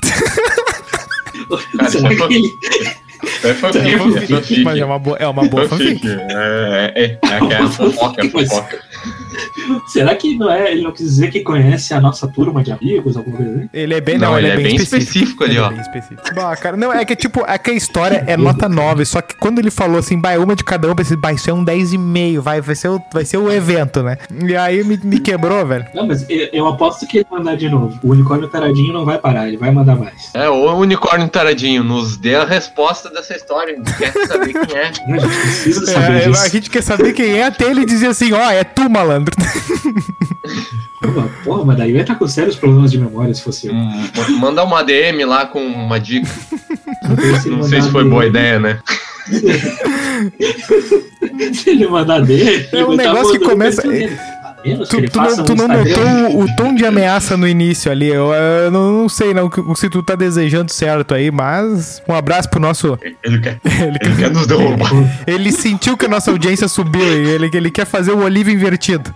Cara, 1.77 2.96
é 3.47 3.51
ele... 3.51 3.57
É 3.87 3.97
fanfic, 3.97 4.33
é 4.33 4.37
fanfic. 4.37 4.63
mas 4.63 4.79
é 4.79 4.85
uma 4.85 4.99
boa, 4.99 5.17
é 5.17 5.27
uma 5.27 5.47
boa 5.47 5.67
fanfic. 5.67 5.99
Fanfic. 5.99 6.21
É, 6.31 6.93
é, 6.95 7.03
é, 7.03 7.53
é, 7.53 7.63
é 7.63 7.67
fofoca, 7.67 8.21
é 8.25 8.29
fofoca. 8.29 8.79
Será 9.87 10.15
que 10.15 10.37
não 10.37 10.51
é, 10.51 10.71
ele 10.71 10.81
não 10.81 10.91
quis 10.91 11.05
dizer 11.05 11.29
que 11.31 11.41
conhece 11.41 11.93
a 11.93 12.01
nossa 12.01 12.27
turma 12.27 12.63
de 12.63 12.71
amigos, 12.71 13.17
alguma 13.17 13.37
coisa 13.37 13.51
assim? 13.57 13.69
Ele 13.73 13.93
é 13.93 14.01
bem, 14.01 14.17
Não, 14.17 14.31
não, 14.31 14.37
ele, 14.37 14.47
ele 14.47 14.59
é 14.61 14.63
bem, 14.63 14.75
específico, 14.75 15.43
ali, 15.43 15.53
Ele 15.53 15.59
ó. 15.61 15.67
É 15.67 15.69
bem 15.71 15.81
específico. 15.81 16.35
Bah, 16.35 16.55
cara, 16.55 16.77
não, 16.77 16.91
é 16.93 17.03
que 17.05 17.15
tipo, 17.15 17.43
é 17.47 17.57
que 17.57 17.71
a 17.71 17.73
história 17.73 18.23
é 18.27 18.35
nota 18.37 18.67
9, 18.69 19.05
só 19.05 19.21
que 19.21 19.35
quando 19.35 19.59
ele 19.59 19.71
falou 19.71 19.97
assim, 19.99 20.19
bah, 20.19 20.31
é 20.33 20.37
uma 20.37 20.55
de 20.55 20.63
cada 20.63 20.87
um, 20.87 20.91
eu 20.91 20.95
pensei, 20.95 21.17
isso 21.35 21.49
é 21.49 21.53
um 21.53 21.63
10,5, 21.65 22.39
vai, 22.39 22.61
vai 22.61 22.75
ser 22.75 22.89
o, 22.89 23.01
vai 23.13 23.25
ser 23.25 23.37
o 23.37 23.51
evento, 23.51 24.01
né? 24.03 24.17
E 24.45 24.55
aí 24.55 24.83
me, 24.83 24.97
me 25.03 25.19
quebrou, 25.19 25.65
velho. 25.65 25.85
Não, 25.93 26.07
mas 26.07 26.25
eu, 26.29 26.49
eu 26.53 26.67
aposto 26.67 27.05
que 27.07 27.17
ele 27.17 27.27
vai 27.29 27.39
mandar 27.39 27.55
de 27.55 27.69
novo. 27.69 27.99
O 28.03 28.11
unicórnio 28.11 28.47
taradinho 28.47 28.93
não 28.93 29.05
vai 29.05 29.17
parar, 29.17 29.47
ele 29.47 29.57
vai 29.57 29.71
mandar 29.71 29.95
mais. 29.95 30.29
É, 30.33 30.49
o 30.49 30.75
unicórnio 30.77 31.27
taradinho, 31.29 31.83
nos 31.83 32.17
dê 32.17 32.35
a 32.35 32.45
resposta 32.45 33.09
dessa 33.09 33.35
história. 33.35 33.73
A 33.73 33.77
gente 33.77 33.97
quer 33.97 34.27
saber 34.27 34.53
quem 34.65 34.77
é. 34.77 34.83
A 34.83 34.91
gente 34.91 35.27
precisa 35.27 35.85
saber 35.91 36.21
É, 36.21 36.29
disso. 36.29 36.43
a 36.43 36.47
gente 36.49 36.69
quer 36.69 36.83
saber 36.83 37.13
quem 37.13 37.37
é, 37.37 37.45
até 37.45 37.65
ele 37.69 37.85
dizer 37.85 38.07
assim, 38.07 38.31
ó, 38.33 38.49
é 38.51 38.63
tu, 38.63 38.89
malandro. 38.89 39.35
Porra, 41.43 41.65
mas 41.65 41.77
daí 41.77 41.91
eu 41.91 41.95
ia 41.95 42.01
estar 42.01 42.15
com 42.15 42.27
sérios 42.27 42.55
problemas 42.55 42.91
de 42.91 42.97
memória 42.97 43.33
se 43.33 43.41
fosse 43.43 43.67
eu. 43.67 43.73
Hum, 43.73 44.07
Manda 44.39 44.63
uma 44.63 44.83
DM 44.83 45.23
lá 45.25 45.45
com 45.45 45.65
uma 45.65 45.99
dica. 45.99 46.27
Não 47.07 47.41
sei 47.41 47.51
mandar 47.51 47.81
se 47.81 47.91
foi 47.91 48.03
boa 48.03 48.25
ideia, 48.25 48.59
né? 48.59 48.79
Se 51.53 51.69
ele 51.69 51.87
mandar 51.87 52.21
dele, 52.21 52.67
É 52.71 52.83
um 52.83 52.95
tá 52.97 53.03
negócio 53.03 53.39
que 53.39 53.45
começa- 53.45 53.83
menos 54.67 54.89
que 54.89 54.95
Tu, 54.95 54.99
ele 54.99 55.09
tu 55.09 55.19
faça 55.19 55.37
não, 55.37 55.45
tu 55.45 55.55
não 55.55 55.67
notou 55.67 56.41
o, 56.41 56.55
tom 56.55 56.73
de 56.75 56.85
ameaça 56.85 57.35
no 57.37 57.47
início 57.47 57.91
ali. 57.91 58.07
Eu, 58.07 58.31
eu 58.33 58.71
não, 58.71 59.01
não 59.01 59.09
sei 59.09 59.33
não 59.33 59.49
que- 59.49 59.61
se 59.75 59.89
tu 59.89 60.01
tá 60.01 60.15
desejando 60.15 60.71
certo 60.71 61.13
aí, 61.13 61.31
mas 61.31 62.01
um 62.07 62.13
abraço 62.13 62.49
pro 62.49 62.59
nosso. 62.59 62.97
Ele 63.23 63.39
quer, 63.39 63.59
Ele, 63.65 63.97
ele 64.01 64.15
quer 64.15 64.31
nos 64.31 64.47
derrubar. 64.47 64.91
ele 65.25 65.51
sentiu 65.51 65.97
que 65.97 66.05
a 66.05 66.09
nossa 66.09 66.31
audiência 66.31 66.67
subiu 66.67 67.01
e 67.01 67.29
ele, 67.29 67.49
ele 67.53 67.71
quer 67.71 67.85
fazer 67.85 68.11
o 68.11 68.23
Olívio 68.23 68.53
invertido. 68.53 69.13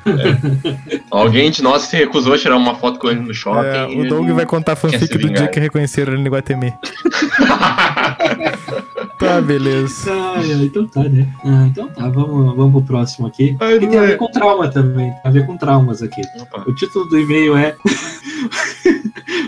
Alguém 1.09 1.51
de 1.51 1.61
nós 1.61 1.83
se 1.83 1.95
recusou 1.95 2.33
a 2.33 2.37
tirar 2.37 2.57
uma 2.57 2.75
foto 2.75 2.99
com 2.99 3.09
ele 3.09 3.19
no 3.19 3.33
shopping. 3.33 3.67
É, 3.67 3.91
e 3.91 4.01
o 4.01 4.09
Doug 4.09 4.29
vai 4.29 4.45
contar 4.45 4.73
a 4.73 4.75
quer 4.75 4.81
fanfic 4.81 5.17
do 5.17 5.29
dia 5.29 5.47
que 5.47 5.59
reconheceram 5.59 6.13
ele 6.13 6.23
no 6.23 6.29
Guatemi. 6.29 6.73
Tá, 9.21 9.39
beleza. 9.39 10.11
Ah, 10.11 10.41
então 10.63 10.87
tá, 10.87 11.03
né? 11.03 11.27
Ah, 11.45 11.67
então 11.67 11.87
tá, 11.89 12.09
vamos, 12.09 12.55
vamos 12.55 12.71
pro 12.71 12.81
próximo 12.81 13.27
aqui. 13.27 13.55
Ai, 13.59 13.77
que 13.77 13.85
tem 13.85 13.99
a 13.99 14.03
é. 14.03 14.07
ver 14.07 14.17
com 14.17 14.25
trauma 14.31 14.67
também. 14.67 15.11
Tem 15.11 15.21
a 15.23 15.29
ver 15.29 15.40
com 15.45 15.57
traumas 15.57 16.01
aqui. 16.01 16.21
Opa. 16.39 16.63
O 16.67 16.73
título 16.73 17.05
do 17.05 17.19
e-mail 17.19 17.55
é. 17.57 17.75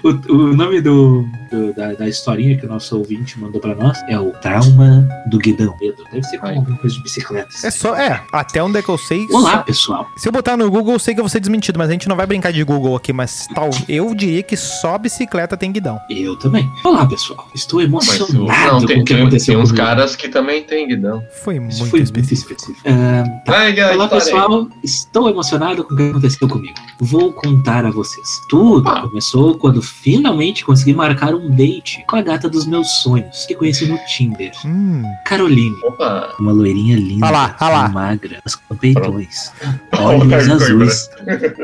O, 0.03 0.33
o 0.33 0.53
nome 0.55 0.81
do, 0.81 1.25
do- 1.51 1.73
da, 1.73 1.93
da 1.93 2.07
historinha 2.07 2.57
que 2.57 2.65
o 2.65 2.69
nosso 2.69 2.97
ouvinte 2.97 3.39
mandou 3.39 3.59
pra 3.61 3.75
nós 3.75 3.97
é 4.07 4.19
o 4.19 4.31
Trauma 4.31 5.07
do 5.27 5.37
Guidão. 5.37 5.75
Pedro, 5.79 6.03
Deve 6.11 6.23
ser 6.23 6.37
como 6.37 6.51
Ai. 6.51 6.57
alguma 6.57 6.77
coisa 6.77 6.95
de 6.95 7.03
bicicleta. 7.03 7.49
É 7.63 7.71
só, 7.71 7.95
é, 7.95 8.21
até 8.31 8.61
onde 8.63 8.77
é 8.77 8.81
que 8.81 8.89
eu 8.89 8.97
sei. 8.97 9.25
Olá, 9.31 9.51
só- 9.51 9.57
pessoal. 9.63 10.07
Se 10.17 10.27
eu 10.27 10.31
botar 10.31 10.55
no 10.57 10.69
Google, 10.69 10.93
eu 10.93 10.99
sei 10.99 11.13
que 11.13 11.19
eu 11.19 11.23
vou 11.23 11.29
ser 11.29 11.39
desmentido, 11.39 11.77
mas 11.77 11.89
a 11.89 11.91
gente 11.93 12.07
não 12.07 12.15
vai 12.15 12.25
brincar 12.25 12.51
de 12.51 12.63
Google 12.63 12.95
aqui, 12.95 13.11
mas 13.13 13.47
tal. 13.53 13.69
Eu 13.87 14.13
diria 14.15 14.43
que 14.43 14.55
só 14.57 14.97
bicicleta 14.97 15.55
tem 15.57 15.71
guidão. 15.71 15.99
Eu 16.09 16.35
também. 16.37 16.69
Olá, 16.83 17.05
pessoal. 17.05 17.47
Estou 17.53 17.79
Mas 17.79 17.87
emocionado 17.87 18.33
não, 18.73 18.79
com 18.81 18.85
tem, 18.85 19.01
o 19.01 19.05
que 19.05 19.13
aconteceu 19.13 19.55
tem 19.55 19.63
uns 19.63 19.69
comigo. 19.71 19.85
caras 19.87 20.15
que 20.15 20.27
também 20.29 20.63
tem 20.63 20.87
guidão. 20.87 21.23
Foi 21.43 21.55
Isso 21.57 21.79
muito 21.79 21.89
foi 21.91 21.99
específico. 22.01 22.49
muito 22.49 22.61
específico. 22.73 22.87
Ah, 22.87 23.23
Vai, 23.47 23.71
guys, 23.73 23.91
Olá 23.91 24.07
pessoal, 24.07 24.67
estou 24.83 25.29
emocionado 25.29 25.83
com 25.83 25.93
o 25.93 25.97
que 25.97 26.09
aconteceu 26.09 26.47
comigo. 26.47 26.73
Vou 26.99 27.31
contar 27.33 27.85
a 27.85 27.91
vocês. 27.91 28.27
Tudo 28.49 28.87
Ah. 28.89 29.01
começou 29.01 29.57
quando 29.57 29.72
finalmente 29.81 30.63
consegui 30.65 30.93
marcar 30.93 31.33
um 31.33 31.49
date 31.49 32.03
com 32.07 32.15
a 32.15 32.21
gata 32.21 32.49
dos 32.49 32.65
meus 32.65 32.89
sonhos, 33.01 33.45
que 33.45 33.55
conheci 33.55 33.85
no 33.85 33.97
Tinder. 34.05 34.51
Hum. 34.65 35.03
Caroline, 35.25 35.75
Opa. 35.83 36.33
uma 36.39 36.51
loirinha 36.51 36.95
linda, 36.97 37.27
Ah 37.27 37.31
lá, 37.31 37.55
ah 37.59 37.69
lá. 37.69 37.87
magra, 37.89 38.41
com 38.67 38.75
peitões, 38.75 39.51
Olha 39.99 40.37
olhos 40.37 40.49
azuis 40.49 41.09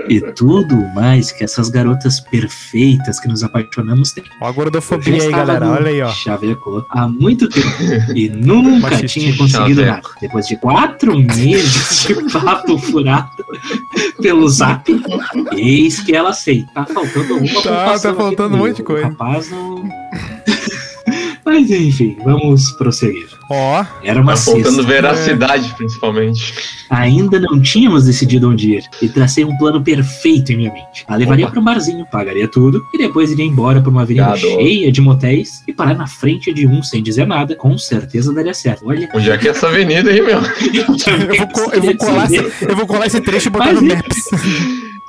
e 0.07 0.21
tudo 0.33 0.75
mais 0.95 1.31
que 1.31 1.43
essas 1.43 1.69
garotas 1.69 2.19
perfeitas 2.19 3.19
que 3.19 3.27
nos 3.27 3.43
apaixonamos 3.43 4.11
têm. 4.11 4.23
Ó 4.41 4.47
a 4.47 4.51
gordofobia 4.51 5.21
aí, 5.21 5.31
galera. 5.31 5.69
Olha 5.69 5.89
aí, 5.89 6.01
ó. 6.01 6.09
Chavecou 6.09 6.85
há 6.89 7.07
muito 7.07 7.47
tempo 7.49 7.67
e 8.15 8.29
nunca 8.33 8.97
tinha 9.05 9.35
conseguido 9.37 9.81
Chaveco. 9.81 10.07
nada. 10.09 10.19
Depois 10.21 10.47
de 10.47 10.57
quatro 10.57 11.17
meses 11.19 12.05
de 12.07 12.15
papo 12.31 12.77
furado 12.77 13.29
pelo 14.21 14.47
zap, 14.49 14.91
eis 15.53 15.99
que 16.01 16.15
ela 16.15 16.29
aceita. 16.29 16.69
Tá 16.73 16.85
faltando 16.85 17.37
uma 17.37 17.61
Tá, 17.61 17.98
tá 18.01 18.13
faltando 18.13 18.55
um 18.55 18.59
monte 18.59 18.77
de 18.77 18.83
coisa. 18.83 19.07
Rapaz 19.07 19.49
não... 19.51 19.83
Mas 21.45 21.71
enfim, 21.71 22.15
vamos 22.23 22.71
prosseguir. 22.73 23.27
Ó, 23.49 23.83
Era 24.03 24.21
uma 24.21 24.33
Tá 24.33 24.37
faltando 24.41 24.83
veracidade, 24.83 25.73
principalmente. 25.75 26.53
Ainda 26.91 27.39
não 27.39 27.59
tínhamos 27.59 28.05
decidido 28.05 28.51
onde 28.51 28.75
ir 28.75 28.83
e 29.01 29.09
tracei 29.09 29.43
um 29.43 29.57
plano 29.57 29.81
perfeito 29.81 30.51
em 30.51 30.57
minha 30.57 30.71
mente. 30.71 31.03
A 31.07 31.15
levaria 31.15 31.47
para 31.47 31.59
um 31.59 31.63
barzinho, 31.63 32.05
pagaria 32.11 32.47
tudo 32.47 32.83
e 32.93 32.99
depois 32.99 33.31
iria 33.31 33.45
embora 33.45 33.81
para 33.81 33.89
uma 33.89 34.03
avenida 34.03 34.35
cheia 34.37 34.91
de 34.91 35.01
motéis 35.01 35.63
e 35.67 35.73
parar 35.73 35.95
na 35.95 36.05
frente 36.05 36.53
de 36.53 36.67
um 36.67 36.83
sem 36.83 37.01
dizer 37.01 37.25
nada. 37.25 37.55
Com 37.55 37.75
certeza 37.79 38.31
daria 38.31 38.53
certo. 38.53 38.83
Olha, 38.85 39.09
Onde 39.11 39.31
é 39.31 39.37
que 39.37 39.47
é 39.47 39.51
essa 39.51 39.69
avenida 39.69 40.11
aí, 40.11 40.21
meu? 40.21 40.37
eu 40.39 40.43
eu 41.33 41.47
vou, 41.47 41.73
eu 41.73 41.81
vou 41.81 41.95
colar, 41.97 42.25
esse, 42.31 42.63
eu 42.65 42.75
vou 42.75 42.85
colar 42.85 43.07
esse 43.07 43.21
trecho 43.21 43.47
e 43.47 43.51
botar 43.51 43.73
Mas 43.73 43.81
no 43.81 43.87
e- 43.87 43.95
Maps. 43.95 44.15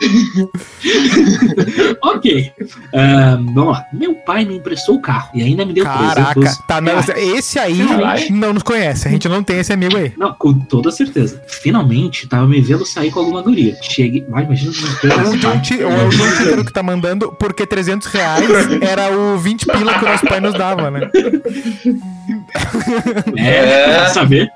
ok. 2.03 2.53
Ahn, 2.95 3.47
vamos 3.55 3.73
lá. 3.73 3.85
Meu 3.93 4.15
pai 4.15 4.45
me 4.45 4.57
emprestou 4.57 4.97
o 4.97 5.01
carro 5.01 5.31
e 5.35 5.43
ainda 5.43 5.65
me 5.65 5.73
deu 5.73 5.85
Caraca, 5.85 6.35
300 6.35 6.59
tá, 6.67 6.81
não, 6.81 7.01
reais. 7.01 7.09
esse 7.37 7.59
aí 7.59 7.87
Caralho. 7.87 8.33
não 8.33 8.53
nos 8.55 8.63
conhece. 8.63 9.09
A 9.09 9.11
gente 9.11 9.29
não 9.29 9.43
tem 9.43 9.59
esse 9.59 9.73
amigo 9.73 9.97
aí. 9.97 10.13
Não, 10.17 10.33
com 10.35 10.53
toda 10.55 10.91
certeza. 10.91 11.43
Finalmente, 11.47 12.29
tava 12.29 12.47
me 12.47 12.61
vendo 12.61 12.85
sair 12.87 13.11
com 13.11 13.21
alguma 13.21 13.43
guria. 13.43 13.77
Cheguei. 13.83 14.25
Vai, 14.29 14.45
imagina 14.45 14.71
ou 14.71 15.93
é 15.93 16.07
o 16.07 16.11
João 16.11 16.31
Titeiro 16.37 16.65
que 16.65 16.73
tá 16.73 16.83
mandando, 16.83 17.33
porque 17.39 17.67
300 17.67 18.07
reais 18.09 18.45
era 18.81 19.11
o 19.17 19.39
20 19.39 19.67
pila 19.67 19.99
que 19.99 20.05
o 20.05 20.09
nosso 20.09 20.27
pai 20.27 20.41
nos 20.41 20.55
dava, 20.55 20.91
né? 20.91 21.11
É, 23.37 24.01
É. 24.01 24.07
saber. 24.09 24.51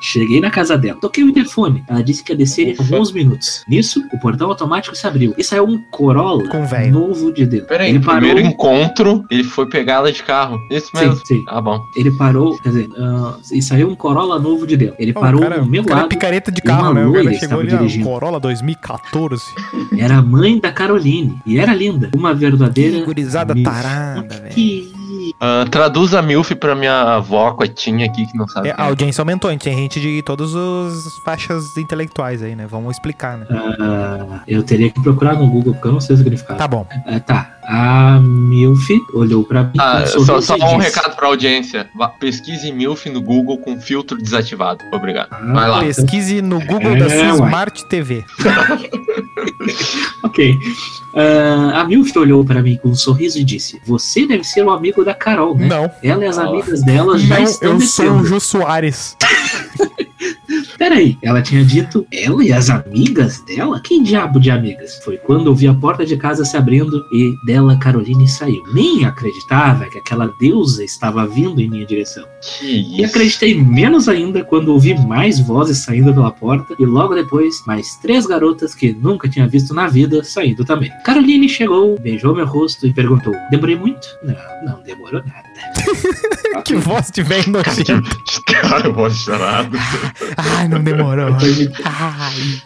Cheguei 0.00 0.40
na 0.40 0.50
casa 0.50 0.76
dela, 0.78 0.98
toquei 1.00 1.24
o 1.24 1.28
interfone. 1.28 1.84
Ela 1.88 2.02
disse 2.02 2.22
que 2.22 2.32
ia 2.32 2.36
descer 2.38 2.68
em 2.68 2.76
alguns 2.78 3.12
minutos. 3.12 3.64
Nisso, 3.68 4.02
o 4.12 4.18
portão 4.20 4.48
automático 4.48 4.94
se 4.96 5.06
abriu 5.06 5.34
e 5.36 5.44
saiu 5.44 5.64
um 5.64 5.78
Corolla 5.90 6.44
novo 6.90 7.32
de 7.32 7.44
dentro. 7.46 7.66
Peraí, 7.66 7.90
ele 7.90 7.98
no 7.98 8.04
parou. 8.04 8.20
primeiro 8.20 8.48
encontro, 8.48 9.24
ele 9.30 9.44
foi 9.44 9.66
pegar 9.68 9.94
ela 9.94 10.12
de 10.12 10.22
carro. 10.22 10.58
Isso 10.70 10.88
Sim, 10.94 11.06
mesmo. 11.06 11.20
sim. 11.26 11.44
Ah, 11.48 11.60
bom. 11.60 11.80
Ele 11.96 12.10
parou, 12.12 12.56
quer 12.58 12.68
dizer, 12.70 12.88
ah, 12.98 13.36
e 13.52 13.62
saiu 13.62 13.88
um 13.88 13.94
Corolla 13.94 14.38
novo 14.38 14.66
de 14.66 14.76
dentro. 14.76 14.96
Ele 14.98 15.12
Pô, 15.12 15.20
parou 15.20 15.40
cara, 15.40 15.58
no 15.58 15.66
meu 15.66 15.82
cara 15.84 15.94
é 15.94 16.02
lado. 16.02 16.08
picareta 16.08 16.52
de 16.52 16.62
carro, 16.62 16.94
né? 16.94 17.06
O 17.06 17.12
cara 17.12 17.32
chegou 17.34 17.60
ali, 17.60 17.68
dirigindo. 17.70 18.04
Corolla 18.08 18.38
2014. 18.40 19.42
Era 19.98 20.16
a 20.18 20.22
mãe 20.22 20.58
da 20.60 20.70
Caroline. 20.72 21.38
E 21.46 21.58
era 21.58 21.74
linda. 21.74 22.10
Uma 22.14 22.34
verdadeira. 22.34 23.04
Gurizada 23.04 23.54
milf. 23.54 23.64
tarada, 23.68 24.36
velho. 24.42 24.54
Que 24.54 24.91
Ah, 25.44 25.64
traduz 25.68 26.14
a 26.14 26.22
MILF 26.22 26.54
pra 26.54 26.72
minha 26.72 27.16
avó, 27.16 27.50
coitinha 27.50 28.06
aqui, 28.06 28.26
que 28.26 28.38
não 28.38 28.46
sabe. 28.46 28.68
É, 28.68 28.74
a 28.78 28.84
audiência 28.84 29.22
aumentou, 29.22 29.48
a 29.48 29.52
gente 29.52 29.64
tem 29.64 29.76
gente 29.76 30.00
de 30.00 30.22
todas 30.22 30.54
as 30.54 31.16
faixas 31.24 31.76
intelectuais 31.76 32.44
aí, 32.44 32.54
né? 32.54 32.64
Vamos 32.70 32.92
explicar, 32.92 33.36
né? 33.36 33.46
ah, 33.50 34.40
eu 34.46 34.62
teria 34.62 34.88
que 34.88 35.02
procurar 35.02 35.34
no 35.34 35.48
Google, 35.48 35.72
porque 35.72 35.88
eu 35.88 35.92
não 35.92 36.00
sei 36.00 36.14
o 36.14 36.18
significado. 36.18 36.60
Tá 36.60 36.68
bom. 36.68 36.86
Ah, 37.04 37.18
tá. 37.18 37.51
A 37.64 38.18
Milf 38.20 38.88
olhou 39.14 39.44
pra 39.44 39.62
mim. 39.64 39.70
Ah, 39.78 40.02
com 40.12 40.20
um 40.20 40.24
só, 40.24 40.40
sorriso 40.40 40.46
só 40.46 40.74
um 40.74 40.78
disse, 40.78 40.90
recado 40.96 41.16
pra 41.16 41.28
audiência. 41.28 41.88
Pesquise 42.18 42.72
MILF 42.72 43.08
no 43.08 43.20
Google 43.20 43.56
com 43.58 43.80
filtro 43.80 44.18
desativado. 44.20 44.84
Obrigado. 44.92 45.28
Ah, 45.30 45.52
Vai 45.52 45.68
lá. 45.68 45.80
Pesquise 45.80 46.42
no 46.42 46.58
Google 46.60 46.92
É, 46.92 46.96
da 46.96 47.08
sua. 47.08 47.46
Smart 47.46 47.88
TV. 47.88 48.24
Ok. 50.24 50.56
Ah, 51.14 51.80
a 51.80 51.84
Milf 51.84 52.16
olhou 52.16 52.44
pra 52.44 52.62
mim 52.62 52.76
com 52.82 52.88
um 52.90 52.94
sorriso 52.94 53.38
e 53.38 53.44
disse: 53.44 53.80
Você 53.86 54.26
deve 54.26 54.44
ser 54.44 54.64
o 54.64 54.70
amigo 54.70 55.04
da 55.04 55.14
Carol, 55.14 55.56
né? 55.56 55.66
Não. 55.66 55.90
Ela 56.02 56.24
e 56.24 56.28
as 56.28 56.38
Ah. 56.38 56.44
amigas 56.48 56.82
dela 56.82 57.18
já 57.18 57.36
Não, 57.36 57.44
estão 57.44 57.70
eu 57.72 57.78
descendo. 57.78 58.08
sou 58.10 58.20
o 58.20 58.24
Jô 58.24 58.40
Soares. 58.40 59.16
Peraí, 60.78 61.16
ela 61.22 61.42
tinha 61.42 61.64
dito 61.64 62.06
ela 62.12 62.44
e 62.44 62.52
as 62.52 62.70
amigas 62.70 63.40
dela? 63.46 63.80
Que 63.80 64.02
diabo 64.02 64.40
de 64.40 64.50
amigas? 64.50 64.96
Foi 65.04 65.16
quando 65.16 65.48
ouvi 65.48 65.66
a 65.66 65.74
porta 65.74 66.04
de 66.04 66.16
casa 66.16 66.44
se 66.44 66.56
abrindo 66.56 67.04
e 67.12 67.34
dela 67.46 67.78
Caroline 67.78 68.28
saiu. 68.28 68.62
Nem 68.74 69.04
acreditava 69.04 69.88
que 69.88 69.98
aquela 69.98 70.32
deusa 70.40 70.84
estava 70.84 71.26
vindo 71.26 71.60
em 71.60 71.68
minha 71.68 71.86
direção. 71.86 72.24
E 72.62 73.04
acreditei 73.04 73.54
menos 73.60 74.08
ainda 74.08 74.44
quando 74.44 74.68
ouvi 74.68 74.94
mais 75.06 75.38
vozes 75.40 75.78
saindo 75.78 76.12
pela 76.12 76.30
porta 76.30 76.74
e 76.78 76.84
logo 76.84 77.14
depois 77.14 77.62
mais 77.66 77.96
três 77.96 78.26
garotas 78.26 78.74
que 78.74 78.92
nunca 78.92 79.28
tinha 79.28 79.46
visto 79.46 79.72
na 79.74 79.88
vida 79.88 80.22
saindo 80.24 80.64
também. 80.64 80.90
Caroline 81.04 81.48
chegou, 81.48 81.98
beijou 82.00 82.34
meu 82.34 82.46
rosto 82.46 82.86
e 82.86 82.92
perguntou: 82.92 83.34
Demorei 83.50 83.76
muito? 83.76 84.06
Não, 84.22 84.74
não 84.74 84.82
demorou 84.82 85.22
nada. 85.24 85.42
que 86.64 86.74
voz 86.76 87.10
de 87.10 87.22
velho 87.22 87.50
nojento. 87.50 88.22
Cara, 88.46 88.86
eu 88.86 88.92
vou 88.92 89.10
chorar. 89.10 89.68
Ai, 90.36 90.68
não 90.68 90.82
demorou. 90.82 91.36
Ai. 91.84 92.62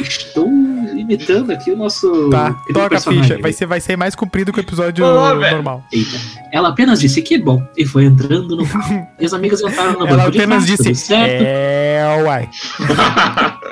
Estou 0.00 0.48
imitando 0.48 1.52
aqui 1.52 1.72
o 1.72 1.76
nosso. 1.76 2.30
Tá, 2.30 2.54
toca 2.72 2.96
a 2.96 3.00
ficha. 3.00 3.38
Vai 3.40 3.52
ser, 3.52 3.66
vai 3.66 3.80
ser 3.80 3.96
mais 3.96 4.14
comprido 4.14 4.52
que 4.52 4.60
o 4.60 4.62
episódio 4.62 5.04
normal. 5.04 5.84
Eita. 5.92 6.18
Ela 6.52 6.68
apenas 6.68 7.00
disse 7.00 7.22
que 7.22 7.38
bom 7.38 7.62
e 7.76 7.84
foi 7.84 8.04
entrando 8.04 8.56
no 8.56 8.66
carro. 8.66 9.06
E 9.20 9.24
as 9.24 9.32
amigas 9.32 9.60
entraram 9.60 9.94
no 9.94 10.06
Ela 10.06 10.16
banco 10.16 10.30
de 10.30 10.38
apenas 10.38 10.64
trás, 10.64 10.78
tudo 10.78 10.88
disse: 10.88 11.06
certo. 11.06 11.42
É, 11.44 12.22
uai. 12.24 12.48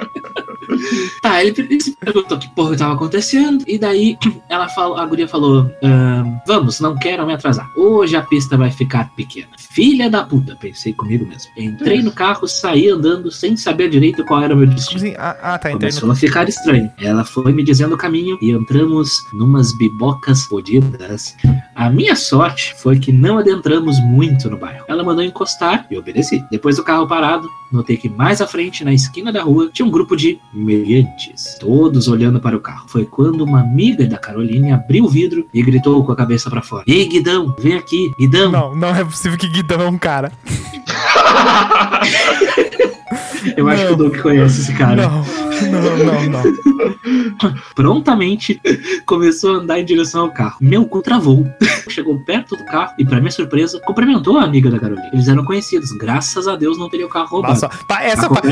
Tá, 1.22 1.42
ele, 1.42 1.54
ele 1.58 1.80
se 1.80 1.96
perguntou 1.96 2.38
que 2.38 2.48
porra 2.54 2.72
estava 2.72 2.94
acontecendo. 2.94 3.64
E 3.66 3.78
daí 3.78 4.16
ela 4.48 4.68
falou, 4.68 4.96
a 4.96 5.06
guria 5.06 5.28
falou: 5.28 5.70
"Ahn, 5.82 6.38
Vamos, 6.46 6.80
não 6.80 6.96
quero 6.96 7.26
me 7.26 7.32
atrasar. 7.32 7.70
Hoje 7.76 8.16
a 8.16 8.22
pista 8.22 8.56
vai 8.56 8.70
ficar 8.70 9.10
pequena. 9.14 9.48
Filha 9.58 10.08
da 10.08 10.24
puta, 10.24 10.56
pensei 10.56 10.92
comigo 10.92 11.26
mesmo. 11.26 11.50
Entrei 11.56 12.02
no 12.02 12.12
carro, 12.12 12.46
saí 12.46 12.88
andando 12.88 13.30
sem 13.30 13.56
saber 13.56 13.90
direito 13.90 14.24
qual 14.24 14.42
era 14.42 14.54
o 14.54 14.56
meu 14.56 14.66
destino. 14.66 15.14
Ah, 15.18 15.36
ah, 15.42 15.58
tá, 15.58 15.70
entrei 15.70 15.90
Começou 15.90 16.06
no. 16.06 16.12
a 16.12 16.16
ficar 16.16 16.48
estranho. 16.48 16.90
Ela 16.98 17.24
foi 17.24 17.52
me 17.52 17.62
dizendo 17.62 17.94
o 17.94 17.98
caminho 17.98 18.38
e 18.40 18.50
entramos 18.50 19.10
numas 19.34 19.76
bibocas 19.76 20.44
fodidas 20.44 21.36
A 21.74 21.90
minha 21.90 22.16
sorte 22.16 22.65
foi 22.74 22.98
que 22.98 23.12
não 23.12 23.38
adentramos 23.38 23.98
muito 24.00 24.50
no 24.50 24.56
bairro. 24.56 24.84
Ela 24.88 25.04
mandou 25.04 25.24
encostar 25.24 25.86
e 25.90 25.96
obedeci. 25.96 26.44
Depois 26.50 26.76
do 26.76 26.84
carro 26.84 27.06
parado, 27.06 27.48
notei 27.72 27.96
que 27.96 28.08
mais 28.08 28.40
à 28.40 28.46
frente, 28.46 28.84
na 28.84 28.92
esquina 28.92 29.32
da 29.32 29.42
rua, 29.42 29.70
tinha 29.72 29.86
um 29.86 29.90
grupo 29.90 30.16
de 30.16 30.38
meliantes, 30.52 31.56
todos 31.60 32.08
olhando 32.08 32.40
para 32.40 32.56
o 32.56 32.60
carro. 32.60 32.86
Foi 32.88 33.04
quando 33.04 33.42
uma 33.42 33.60
amiga 33.60 34.06
da 34.06 34.18
Caroline 34.18 34.72
abriu 34.72 35.04
o 35.04 35.08
vidro 35.08 35.46
e 35.52 35.62
gritou 35.62 36.04
com 36.04 36.12
a 36.12 36.16
cabeça 36.16 36.50
para 36.50 36.62
fora: 36.62 36.84
Ei, 36.86 37.06
Guidão, 37.06 37.54
vem 37.58 37.74
aqui, 37.74 38.10
Guidão. 38.18 38.50
Não, 38.50 38.74
não 38.74 38.94
é 38.94 39.04
possível 39.04 39.38
que 39.38 39.48
Guidão 39.48 39.80
é 39.80 39.88
um 39.88 39.98
cara. 39.98 40.32
Eu 43.56 43.68
acho 43.68 43.80
Não. 43.82 43.88
que 43.88 43.92
o 43.92 43.96
Doug 43.96 44.16
conhece 44.18 44.60
esse 44.62 44.72
cara. 44.74 45.02
Não, 45.08 45.24
não, 45.70 45.96
não, 46.30 46.42
não. 46.42 47.54
Prontamente 47.74 48.60
começou 49.04 49.54
a 49.56 49.58
andar 49.58 49.78
em 49.78 49.84
direção 49.84 50.22
ao 50.22 50.30
carro. 50.32 50.56
Meu 50.60 50.84
cu 50.86 51.02
travou. 51.02 51.46
Chegou 51.88 52.18
perto 52.24 52.56
do 52.56 52.64
carro 52.64 52.92
e, 52.98 53.04
pra 53.04 53.18
minha 53.20 53.30
surpresa, 53.30 53.80
cumprimentou 53.86 54.38
a 54.38 54.44
amiga 54.44 54.70
da 54.70 54.78
Carolina. 54.78 55.08
Eles 55.12 55.28
eram 55.28 55.44
conhecidos. 55.44 55.90
Graças 55.92 56.48
a 56.48 56.56
Deus 56.56 56.78
não 56.78 56.88
teria 56.88 57.06
o 57.06 57.10
carro 57.10 57.26
roubado. 57.28 57.54
Nossa, 57.54 57.70
essa, 58.00 58.28
pa- 58.28 58.42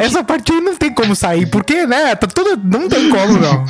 essa 0.00 0.24
parte 0.24 0.52
aí 0.52 0.60
não 0.60 0.74
tem 0.76 0.92
como 0.92 1.14
sair, 1.14 1.46
porque, 1.46 1.86
né? 1.86 2.14
Tá 2.14 2.26
tudo. 2.26 2.60
Não 2.64 2.88
tem 2.88 3.08
como, 3.10 3.38
não. 3.38 3.64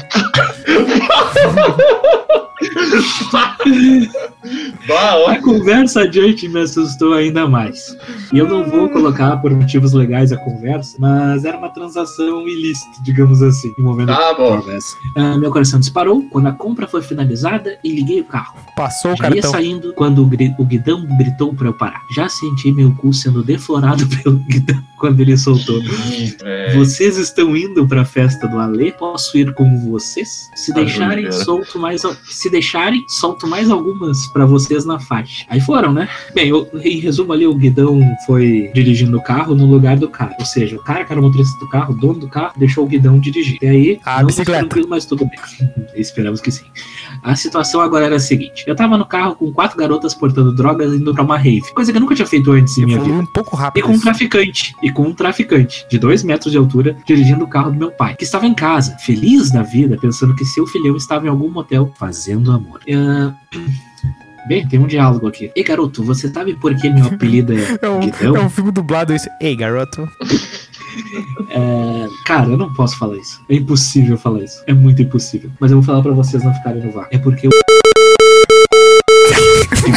A 5.28 5.40
conversa 5.42 6.02
adiante 6.02 6.48
me 6.48 6.60
assustou 6.60 7.14
ainda 7.14 7.48
mais. 7.48 7.96
E 8.32 8.38
eu 8.38 8.46
não 8.48 8.64
vou 8.68 8.88
colocar 8.88 9.36
por 9.38 9.50
motivos 9.52 9.92
legais 9.92 10.32
a 10.32 10.36
conversa, 10.36 10.69
mas 10.98 11.44
era 11.44 11.56
uma 11.58 11.68
transação 11.70 12.46
ilícita, 12.48 12.90
digamos 13.02 13.42
assim, 13.42 13.72
envolvendo 13.78 14.08
Tá 14.08 14.34
bom. 14.34 14.60
conversa. 14.60 14.96
Ah, 15.16 15.36
meu 15.36 15.50
coração 15.50 15.78
disparou 15.80 16.22
quando 16.30 16.46
a 16.48 16.52
compra 16.52 16.86
foi 16.86 17.02
finalizada 17.02 17.78
e 17.84 17.92
liguei 17.94 18.20
o 18.20 18.24
carro. 18.24 18.54
Passou 18.76 19.12
o 19.12 19.16
Já 19.16 19.24
ia 19.28 19.34
cartão. 19.34 19.50
saindo 19.50 19.92
quando 19.94 20.18
o, 20.22 20.30
o 20.62 20.64
guidão 20.64 21.06
gritou 21.18 21.54
pra 21.54 21.68
eu 21.68 21.74
parar. 21.74 22.02
Já 22.14 22.28
senti 22.28 22.72
meu 22.72 22.92
cu 22.94 23.12
sendo 23.12 23.42
deflorado 23.42 24.06
pelo 24.22 24.36
guidão 24.38 24.80
quando 24.98 25.20
ele 25.20 25.36
soltou. 25.36 25.80
Vocês 26.74 27.16
estão 27.16 27.56
indo 27.56 27.86
pra 27.86 28.04
festa 28.04 28.46
do 28.48 28.58
Alê? 28.58 28.92
Posso 28.92 29.36
ir 29.38 29.52
com 29.54 29.78
vocês? 29.90 30.48
Se 30.54 30.72
Ajude, 30.72 30.86
deixarem, 30.86 31.32
solto 31.32 31.78
mais. 31.78 32.02
Se 32.28 32.50
deixarem, 32.50 33.04
solto 33.08 33.46
mais 33.46 33.70
algumas 33.70 34.26
pra 34.32 34.44
vocês 34.46 34.84
na 34.84 34.98
faixa. 34.98 35.44
Aí 35.48 35.60
foram, 35.60 35.92
né? 35.92 36.08
Bem, 36.34 36.48
eu- 36.48 36.68
em 36.82 36.98
resumo 37.00 37.32
ali, 37.32 37.46
o 37.46 37.54
guidão 37.54 38.00
foi 38.26 38.70
dirigindo 38.74 39.16
o 39.16 39.22
carro 39.22 39.54
no 39.54 39.66
lugar 39.66 39.96
do 39.96 40.08
cara. 40.08 40.34
Ou 40.38 40.44
seja, 40.44 40.59
o 40.76 40.82
cara 40.82 41.04
que 41.04 41.12
era 41.12 41.20
o 41.20 41.24
motorista 41.24 41.58
do 41.58 41.68
carro, 41.68 41.92
o 41.94 41.96
dono 41.96 42.20
do 42.20 42.28
carro, 42.28 42.52
deixou 42.56 42.84
o 42.84 42.86
guidão 42.86 43.18
dirigir. 43.18 43.58
E 43.62 43.66
aí, 43.66 44.00
A 44.04 44.20
não 44.20 44.26
bicicleta. 44.26 44.60
tranquilo, 44.66 44.88
mas 44.88 45.04
tudo 45.04 45.24
bem. 45.24 45.38
Esperamos 45.94 46.40
que 46.40 46.50
sim. 46.50 46.64
A 47.22 47.34
situação 47.36 47.80
agora 47.80 48.06
era 48.06 48.16
a 48.16 48.20
seguinte: 48.20 48.64
eu 48.66 48.74
tava 48.76 48.96
no 48.96 49.04
carro 49.06 49.34
com 49.36 49.52
quatro 49.52 49.76
garotas 49.78 50.14
portando 50.14 50.54
drogas 50.54 50.92
indo 50.92 51.12
pra 51.14 51.22
uma 51.22 51.36
rave. 51.38 51.62
Coisa 51.74 51.90
que 51.92 51.98
eu 51.98 52.00
nunca 52.00 52.14
tinha 52.14 52.26
feito 52.26 52.50
antes 52.52 52.76
em 52.78 52.86
minha 52.86 53.00
vida. 53.00 53.14
Um 53.14 53.26
pouco 53.26 53.56
E 53.56 53.58
rápido. 53.58 53.86
com 53.86 53.92
um 53.92 54.00
traficante, 54.00 54.74
e 54.82 54.90
com 54.90 55.02
um 55.02 55.12
traficante 55.14 55.86
de 55.90 55.98
dois 55.98 56.22
metros 56.22 56.52
de 56.52 56.58
altura 56.58 56.96
dirigindo 57.06 57.44
o 57.44 57.48
carro 57.48 57.70
do 57.70 57.78
meu 57.78 57.90
pai, 57.90 58.14
que 58.16 58.24
estava 58.24 58.46
em 58.46 58.54
casa, 58.54 58.96
feliz 58.98 59.50
da 59.50 59.62
vida, 59.62 59.96
pensando 60.00 60.34
que 60.34 60.44
seu 60.44 60.66
filhão 60.66 60.96
estava 60.96 61.26
em 61.26 61.28
algum 61.28 61.50
motel 61.50 61.92
fazendo 61.98 62.50
amor. 62.52 62.80
Ah, 62.90 63.34
Bem, 64.48 64.66
tem 64.66 64.78
um 64.80 64.86
diálogo 64.86 65.28
aqui. 65.28 65.50
Ei, 65.54 65.62
garoto, 65.62 66.02
você 66.02 66.28
sabe 66.28 66.54
por 66.54 66.74
que 66.76 66.88
meu 66.90 67.06
apelido 67.06 67.52
é 67.52 67.78
É 67.82 67.88
um, 67.88 68.00
Guidão? 68.00 68.36
é 68.36 68.40
um 68.40 68.50
filme 68.50 68.70
dublado 68.72 69.14
isso. 69.14 69.28
Ei, 69.40 69.54
garoto. 69.56 70.08
É, 71.50 72.06
Cara, 72.26 72.48
eu 72.50 72.56
não 72.56 72.72
posso 72.74 72.98
falar 72.98 73.16
isso. 73.16 73.40
É 73.48 73.54
impossível 73.54 74.18
falar 74.18 74.40
isso. 74.42 74.60
É 74.66 74.72
muito 74.72 75.00
impossível. 75.00 75.48
Mas 75.60 75.70
eu 75.70 75.76
vou 75.78 75.84
falar 75.86 76.02
pra 76.02 76.10
vocês 76.12 76.42
não 76.42 76.52
ficarem 76.52 76.82
no 76.82 76.90
vácuo. 76.90 77.08
É 77.14 77.18
porque 77.18 77.46
eu. 77.46 77.50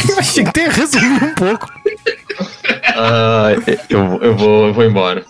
Eu 0.08 0.18
achei 0.18 0.44
que 0.44 0.52
ter 0.52 0.68
resumido 0.70 1.26
um 1.26 1.34
pouco. 1.34 1.68
ah, 2.96 3.48
eu, 3.90 4.20
eu, 4.22 4.36
vou, 4.36 4.66
eu 4.66 4.72
vou 4.74 4.84
embora. 4.84 5.24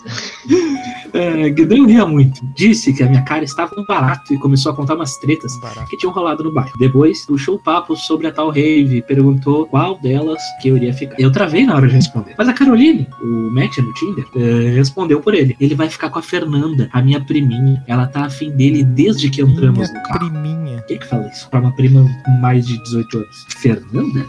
É, 1.15 1.49
Guidão 1.49 1.87
ria 1.87 2.05
muito. 2.05 2.45
Disse 2.57 2.93
que 2.93 3.01
a 3.05 3.09
minha 3.09 3.23
cara 3.23 3.45
estava 3.45 3.73
um 3.79 3.85
barato 3.87 4.35
e 4.35 4.39
começou 4.39 4.73
a 4.73 4.75
contar 4.75 4.97
umas 4.97 5.17
tretas 5.19 5.53
que 5.89 5.97
tinham 5.97 6.13
rolado 6.13 6.43
no 6.43 6.53
bairro. 6.53 6.73
Depois, 6.77 7.25
puxou 7.25 7.55
o 7.55 7.59
papo 7.63 7.95
sobre 7.95 8.27
a 8.27 8.33
tal 8.33 8.51
rave 8.51 8.97
e 8.97 9.03
perguntou 9.03 9.65
qual 9.67 9.97
delas 10.01 10.43
que 10.61 10.69
eu 10.69 10.77
iria 10.77 10.93
ficar. 10.93 11.15
Eu 11.19 11.31
travei 11.31 11.65
na 11.65 11.77
hora 11.77 11.87
de 11.87 11.95
responder. 11.95 12.35
Mas 12.37 12.49
a 12.49 12.53
Caroline, 12.53 13.09
o 13.23 13.49
match 13.53 13.79
no 13.79 13.95
Tinder, 13.95 14.27
eh, 14.35 14.75
respondeu 14.75 15.21
por 15.21 15.35
ele. 15.35 15.57
Ele 15.61 15.77
vai 15.77 15.89
ficar 15.89 16.11
com 16.11 16.19
a 16.19 16.23
Fernanda, 16.23 16.89
a 16.93 17.01
minha 17.01 17.25
priminha. 17.25 17.81
Ela 17.87 18.09
tá 18.09 18.25
afim 18.25 18.51
dele 18.51 18.83
desde 18.83 19.31
que 19.31 19.41
entramos 19.41 19.89
Minha 19.89 20.03
no 20.03 20.09
carro. 20.09 20.19
priminha. 20.19 20.83
Quem 20.89 20.99
que 20.99 21.07
fala 21.07 21.29
isso? 21.29 21.49
Pra 21.49 21.61
uma 21.61 21.71
prima 21.77 22.05
com 22.25 22.31
mais 22.41 22.67
de 22.67 22.77
18 22.83 23.17
anos. 23.19 23.47
Fernanda? 23.59 24.27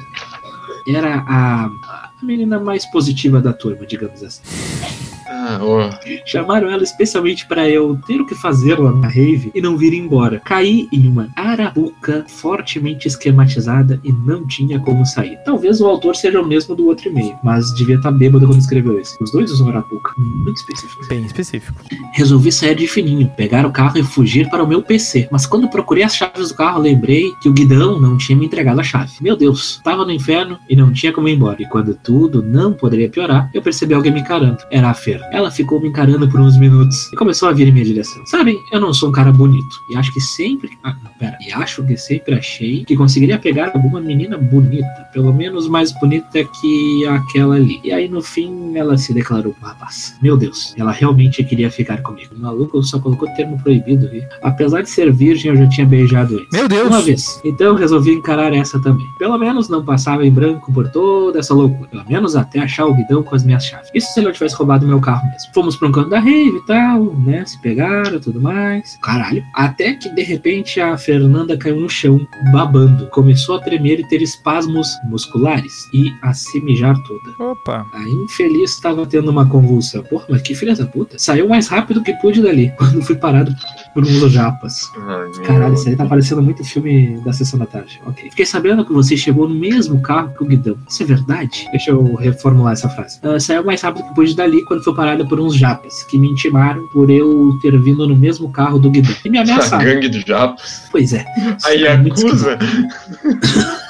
Era 0.88 1.16
a, 1.28 1.66
a 1.66 2.12
menina 2.22 2.60
mais 2.60 2.86
positiva 2.92 3.42
da 3.42 3.52
turma, 3.54 3.88
digamos 3.88 4.22
assim. 4.22 4.44
Ah, 5.48 5.60
ó. 5.62 5.92
Chamaram 6.26 6.72
ela 6.72 6.82
especialmente 6.82 7.46
para 7.46 7.70
eu 7.70 8.00
ter 8.08 8.20
o 8.20 8.26
que 8.26 8.34
fazer 8.34 8.80
lá 8.80 8.92
na 8.92 9.08
rave 9.08 9.52
e 9.54 9.62
não 9.62 9.78
vir 9.78 9.94
embora. 9.94 10.42
Caí 10.44 10.88
em 10.92 11.08
uma 11.08 11.30
arapuca 11.36 12.26
fortemente 12.28 13.08
esquematizada 13.08 14.00
e 14.04 14.12
não 14.12 14.48
tinha 14.48 14.80
como 14.80 15.06
sair. 15.06 15.38
Talvez 15.46 15.80
o 15.80 15.86
autor 15.86 16.16
seja 16.16 16.42
o 16.42 16.48
mesmo 16.48 16.76
do 16.76 16.88
outro 16.88 17.10
e-mail, 17.10 17.38
mas 17.44 17.72
devia 17.76 17.98
estar 17.98 18.12
bêbado 18.12 18.48
quando 18.48 18.60
escreveu 18.60 19.00
esse. 19.00 19.16
Os 19.22 19.32
dois 19.32 19.52
usam 19.52 19.70
arapuca. 19.70 20.14
Muito 20.18 20.58
específico. 20.58 21.08
Bem 21.08 21.26
específico. 21.26 21.80
Resolvi 22.16 22.50
sair 22.50 22.76
de 22.76 22.88
fininho, 22.88 23.30
pegar 23.36 23.66
o 23.66 23.72
carro 23.72 23.98
e 23.98 24.04
fugir 24.04 24.50
para 24.50 24.64
o 24.64 24.68
meu 24.68 24.82
PC. 24.82 25.28
Mas 25.30 25.46
quando 25.46 25.68
procurei 25.68 26.02
as 26.02 26.16
chaves 26.16 26.48
do 26.48 26.56
carro, 26.56 26.80
lembrei 26.80 27.30
que 27.42 27.50
o 27.50 27.54
guidão 27.54 28.00
não 28.00 28.18
tinha 28.18 28.38
me 28.38 28.46
entregado 28.46 28.80
a 28.80 28.84
chave. 28.84 29.12
Meu 29.20 29.36
Deus, 29.36 29.76
estava 29.76 30.06
no 30.06 30.12
inferno 30.12 30.58
e 30.70 30.78
não 30.78 30.94
tinha 30.94 31.12
como 31.12 31.28
ir 31.28 31.34
embora. 31.34 31.62
E 31.62 31.68
quando 31.68 31.94
tudo 31.94 32.42
não 32.42 32.72
poderia 32.72 33.10
piorar, 33.10 33.50
eu 33.54 33.62
percebi 33.62 33.94
alguém 33.94 34.14
me 34.14 34.22
encarando. 34.22 34.60
Era 34.72 34.92
a 34.92 34.94
Fer. 34.94 35.20
Ela 35.30 35.52
ficou 35.52 35.82
me 35.82 35.90
encarando 35.90 36.26
por 36.30 36.40
uns 36.40 36.58
minutos 36.58 37.12
e 37.12 37.18
começou 37.18 37.50
a 37.50 37.52
vir 37.52 37.68
em 37.68 37.74
minha 37.74 37.84
direção. 37.84 38.26
Sabem, 38.26 38.58
eu 38.72 38.80
não 38.80 38.94
sou 38.94 39.10
um 39.10 39.12
cara 39.12 39.34
bonito. 39.34 39.76
E 39.92 39.98
acho 39.98 40.14
que 40.14 40.22
sempre. 40.22 40.70
Ah, 40.86 40.96
não, 41.04 41.12
pera. 41.20 41.38
E 41.46 41.52
acho 41.52 41.84
que 41.84 41.98
sempre 41.98 42.36
achei 42.36 42.86
que 42.86 42.96
conseguiria 42.96 43.38
pegar 43.38 43.72
alguma 43.74 44.00
menina 44.00 44.38
bonita. 44.38 45.10
Pelo 45.12 45.34
menos 45.34 45.68
mais 45.68 45.92
bonita 45.92 46.46
que 46.46 47.06
aquela 47.08 47.56
ali. 47.56 47.82
E 47.84 47.92
aí 47.92 48.08
no 48.08 48.22
fim 48.22 48.78
ela 48.78 48.98
se 48.98 49.14
declarou 49.14 49.54
pro 49.54 49.68
rapaz. 49.68 50.16
Meu 50.22 50.38
Deus, 50.38 50.74
ela 50.78 50.94
realmente 50.94 51.44
queria 51.44 51.70
ficar 51.70 52.05
comigo. 52.06 52.36
O 52.36 52.40
maluco 52.40 52.82
só 52.84 53.00
colocou 53.00 53.28
termo 53.36 53.62
proibido 53.62 54.08
ali. 54.08 54.24
Apesar 54.42 54.82
de 54.82 54.90
ser 54.90 55.12
virgem, 55.12 55.52
eu 55.52 55.58
já 55.58 55.68
tinha 55.68 55.88
beijado 55.88 56.36
antes. 56.38 56.48
Meu 56.52 56.68
Deus. 56.68 56.88
Uma 56.88 57.02
vez. 57.02 57.42
Então 57.44 57.68
eu 57.68 57.76
resolvi 57.76 58.12
encarar 58.12 58.54
essa 58.54 58.80
também. 58.80 59.06
Pelo 59.18 59.38
menos 59.38 59.70
não 59.70 59.84
passava 59.84 60.26
em 60.26 60.32
branco 60.32 60.72
por 60.72 60.88
toda 60.90 61.40
essa 61.40 61.54
loucura. 61.54 61.90
Pelo 61.90 62.06
menos 62.08 62.36
até 62.36 62.60
achar 62.60 62.86
o 62.86 62.94
guidão 62.94 63.24
com 63.24 63.36
as 63.36 63.44
minhas 63.44 63.66
chaves. 63.66 63.90
Isso 63.94 64.14
se 64.14 64.20
ele 64.20 64.28
não 64.28 64.34
tivesse 64.34 64.56
roubado 64.56 64.88
meu 64.88 65.00
carro 65.00 65.26
mesmo. 65.30 65.54
Fomos 65.54 65.76
pra 65.76 65.88
um 65.88 65.92
canto 65.92 66.10
da 66.10 66.20
rave 66.20 66.58
e 66.58 66.66
tal, 66.66 67.14
né? 67.26 67.44
Se 67.46 67.60
pegaram 67.62 68.20
tudo 68.20 68.40
mais. 68.40 68.98
Caralho. 69.02 69.44
Até 69.54 69.94
que 69.94 70.10
de 70.10 70.24
repente 70.24 70.80
a 70.80 70.98
Fernanda 70.98 71.58
caiu 71.58 71.80
no 71.80 71.90
chão, 71.90 72.26
babando. 72.52 73.08
Começou 73.08 73.56
a 73.56 73.60
tremer 73.60 74.00
e 74.00 74.08
ter 74.08 74.22
espasmos 74.22 74.88
musculares. 75.06 75.90
E 75.94 76.14
a 76.22 76.34
se 76.34 76.60
mijar 76.62 76.96
toda. 77.04 77.52
Opa. 77.52 77.86
A 77.94 78.02
infeliz 78.24 78.72
estava 78.72 79.06
tendo 79.06 79.32
uma 79.32 79.46
convulsão. 79.48 80.04
Porra, 80.04 80.26
mas 80.30 80.42
que 80.42 80.56
filha 80.56 80.76
da 80.76 80.86
puta. 80.86 81.18
Saiu 81.18 81.48
mais 81.48 81.68
rápido 81.68 81.95
que 82.02 82.14
pude 82.14 82.42
dali, 82.42 82.72
quando 82.78 83.02
fui 83.02 83.16
parado 83.16 83.54
por 83.94 84.04
uns 84.04 84.32
japas. 84.32 84.92
Ai, 84.98 85.46
Caralho, 85.46 85.74
isso 85.74 85.88
aí 85.88 85.96
tá 85.96 86.06
parecendo 86.06 86.42
muito 86.42 86.64
filme 86.64 87.18
da 87.24 87.32
sessão 87.32 87.58
da 87.60 87.66
tarde. 87.66 88.00
Ok. 88.06 88.30
Fiquei 88.30 88.46
sabendo 88.46 88.86
que 88.86 88.92
você 88.94 89.16
chegou 89.16 89.48
no 89.48 89.56
mesmo 89.56 90.02
carro 90.02 90.34
que 90.38 90.44
o 90.44 90.46
Guidão. 90.48 90.78
Isso 90.90 91.04
é 91.04 91.06
verdade? 91.06 91.68
Deixa 91.72 91.92
eu 91.92 92.16
reformular 92.16 92.74
essa 92.74 92.90
frase. 92.90 93.20
Ah, 93.24 93.40
saiu 93.40 93.64
mais 93.64 93.82
rápido 93.82 94.08
que 94.08 94.16
pude 94.16 94.36
dali 94.36 94.64
quando 94.66 94.84
foi 94.84 94.94
parada 94.96 95.26
por 95.26 95.40
uns 95.40 95.56
japas, 95.56 96.04
que 96.04 96.18
me 96.18 96.28
intimaram 96.30 96.86
por 96.90 97.10
eu 97.10 97.58
ter 97.62 97.78
vindo 97.82 98.08
no 98.08 98.16
mesmo 98.16 98.50
carro 98.52 98.78
do 98.80 98.90
Guidão. 98.92 99.16
E 99.24 99.30
me 99.30 99.38
A 99.40 99.42
ameaçaram. 99.44 99.86
gangue 99.86 100.10
do 100.10 100.20
Japos. 100.20 100.84
Pois 100.92 101.14
é. 101.14 101.26
Aí 101.66 101.84
É 101.86 101.94
acusa. 101.94 102.58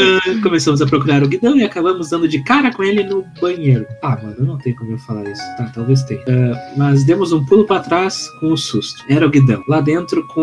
Ah, 0.00 0.42
começamos 0.42 0.80
a 0.80 0.86
procurar 0.86 1.22
o 1.22 1.28
guidão 1.28 1.56
e 1.56 1.64
acabamos 1.64 2.10
dando 2.10 2.28
de 2.28 2.42
cara 2.44 2.72
com 2.72 2.82
ele 2.84 3.02
no 3.04 3.24
banheiro. 3.40 3.86
Ah, 4.02 4.18
mano, 4.22 4.36
não 4.38 4.58
tem 4.58 4.74
como 4.74 4.92
eu 4.92 4.98
falar 4.98 5.28
isso. 5.28 5.42
Tá, 5.56 5.70
talvez 5.74 6.02
tenha. 6.04 6.20
Ah, 6.28 6.72
mas 6.76 7.04
demos 7.04 7.32
um 7.32 7.44
pulo 7.44 7.64
pra 7.64 7.80
trás 7.80 8.28
com 8.40 8.52
um 8.52 8.56
susto. 8.56 9.02
Era 9.08 9.26
o 9.26 9.30
guidão. 9.30 9.62
Lá 9.68 9.80
dentro 9.80 10.26
com 10.28 10.40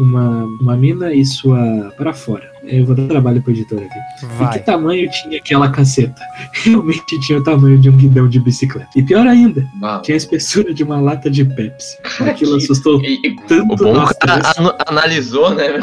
uma, 0.00 0.44
uma 0.60 0.76
mina 0.76 1.12
e 1.14 1.24
sua. 1.24 1.92
para 1.96 2.12
fora. 2.12 2.50
Eu 2.64 2.84
vou 2.84 2.94
dar 2.94 3.06
trabalho 3.08 3.40
pro 3.42 3.52
editor 3.52 3.78
aqui. 3.78 3.98
E 4.18 4.20
que 4.28 4.34
Vai. 4.36 4.58
tamanho 4.62 5.10
tinha 5.10 5.38
aquela 5.38 5.70
caceta? 5.70 6.20
Realmente 6.52 7.18
tinha 7.20 7.38
o 7.38 7.42
tamanho 7.42 7.78
de 7.78 7.88
um 7.88 7.96
guidão 7.96 8.28
de 8.28 8.38
bicicleta. 8.38 8.88
E 8.96 9.02
pior 9.02 9.26
ainda, 9.26 9.66
Ah, 9.82 10.00
tinha 10.02 10.14
a 10.14 10.18
espessura 10.18 10.74
de 10.74 10.82
uma 10.84 11.00
lata 11.00 11.30
de 11.30 11.44
Pepsi. 11.44 11.96
Aquilo 12.20 12.56
que- 12.58 12.64
assustou 12.64 13.00
e- 13.02 13.34
tanto 13.48 13.72
O 13.72 13.76
bom 13.76 13.92
o 14.04 14.14
cara 14.18 14.42
analisou, 14.86 15.54
né? 15.54 15.80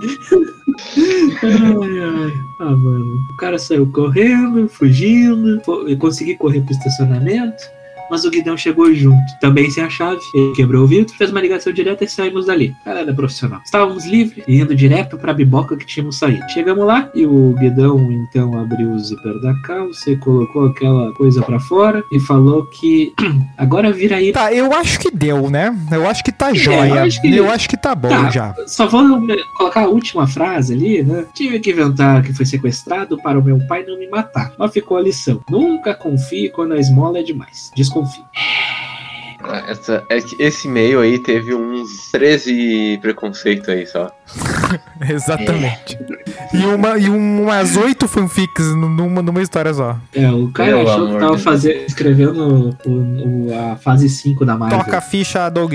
Ah, 2.58 2.76
mano. 2.76 3.26
O 3.30 3.36
cara 3.36 3.58
saiu 3.58 3.86
correndo, 3.90 4.68
fugindo. 4.68 5.60
Eu 5.88 5.98
consegui 5.98 6.36
correr 6.36 6.60
pro 6.62 6.72
estacionamento. 6.72 7.62
Mas 8.10 8.24
o 8.24 8.30
Guidão 8.30 8.56
chegou 8.56 8.92
junto, 8.94 9.20
também 9.40 9.70
sem 9.70 9.82
a 9.84 9.90
chave. 9.90 10.20
Ele 10.34 10.52
quebrou 10.54 10.84
o 10.84 10.86
vidro, 10.86 11.14
fez 11.16 11.30
uma 11.30 11.40
ligação 11.40 11.72
direta 11.72 12.04
e 12.04 12.08
saímos 12.08 12.46
dali. 12.46 12.74
Cara, 12.84 13.00
era 13.00 13.14
profissional. 13.14 13.60
Estávamos 13.64 14.04
livres 14.06 14.44
e 14.46 14.60
indo 14.60 14.74
direto 14.74 15.16
pra 15.18 15.32
biboca 15.32 15.76
que 15.76 15.86
tínhamos 15.86 16.18
saído. 16.18 16.42
Chegamos 16.50 16.86
lá 16.86 17.10
e 17.14 17.26
o 17.26 17.54
Guidão 17.58 18.10
então 18.12 18.58
abriu 18.58 18.90
o 18.92 18.98
zíper 18.98 19.40
da 19.40 19.54
calça 19.62 20.10
e 20.10 20.16
colocou 20.16 20.66
aquela 20.66 21.12
coisa 21.14 21.42
pra 21.42 21.60
fora 21.60 22.02
e 22.12 22.20
falou 22.20 22.66
que 22.66 23.12
agora 23.56 23.92
vira 23.92 24.16
aí. 24.16 24.32
Tá, 24.32 24.52
eu 24.52 24.72
acho 24.72 24.98
que 24.98 25.10
deu, 25.10 25.48
né? 25.50 25.76
Eu 25.90 26.08
acho 26.08 26.22
que 26.24 26.32
tá 26.32 26.52
joia. 26.52 26.88
eu 26.88 27.02
acho 27.02 27.20
que- 27.20 27.30
Eu 27.36 27.50
acho 27.50 27.68
que 27.68 27.76
tá 27.76 27.94
bom 27.94 28.08
Tá. 28.08 28.30
já. 28.30 28.54
Só 28.66 28.86
vou 28.86 29.02
colocar 29.56 29.82
a 29.84 29.88
última 29.88 30.26
frase 30.26 30.74
ali, 30.74 31.02
né? 31.02 31.24
Tive 31.34 31.60
que 31.60 31.70
inventar 31.70 32.22
que 32.22 32.32
foi 32.34 32.44
sequestrado 32.44 33.16
para 33.22 33.38
o 33.38 33.44
meu 33.44 33.58
pai 33.66 33.84
não 33.86 33.98
me 33.98 34.08
matar. 34.08 34.52
Mas 34.58 34.72
ficou 34.72 34.96
a 34.96 35.00
lição. 35.00 35.40
Nunca 35.48 35.94
confie 35.94 36.48
quando 36.50 36.72
a 36.72 36.78
esmola 36.78 37.18
é 37.18 37.22
demais. 37.22 37.70
Desconfie. 38.00 38.24
Essa, 39.66 40.04
é 40.08 40.20
que 40.20 40.36
esse 40.42 40.68
e-mail 40.68 41.00
aí 41.00 41.18
teve 41.18 41.54
uns 41.54 42.10
13 42.12 42.98
preconceitos 43.00 43.68
aí 43.68 43.86
só. 43.86 44.10
Exatamente. 45.08 45.98
E, 46.52 46.64
uma, 46.66 46.98
e 46.98 47.08
umas 47.08 47.76
oito 47.76 48.06
fanfics 48.06 48.66
numa, 48.76 49.22
numa 49.22 49.42
história 49.42 49.72
só. 49.72 49.96
É, 50.14 50.30
o 50.30 50.50
cara 50.52 50.70
Pelo 50.76 50.88
achou 50.90 51.08
que 51.08 51.18
tava 51.18 51.36
de 51.36 51.42
fazer, 51.42 51.84
escrevendo 51.86 52.76
o- 52.86 53.48
o- 53.48 53.72
a 53.72 53.76
fase 53.76 54.08
5 54.08 54.44
da 54.44 54.56
Marvel. 54.56 54.78
Toca 54.78 54.98
a 54.98 55.00
ficha, 55.00 55.48
Doug. 55.48 55.72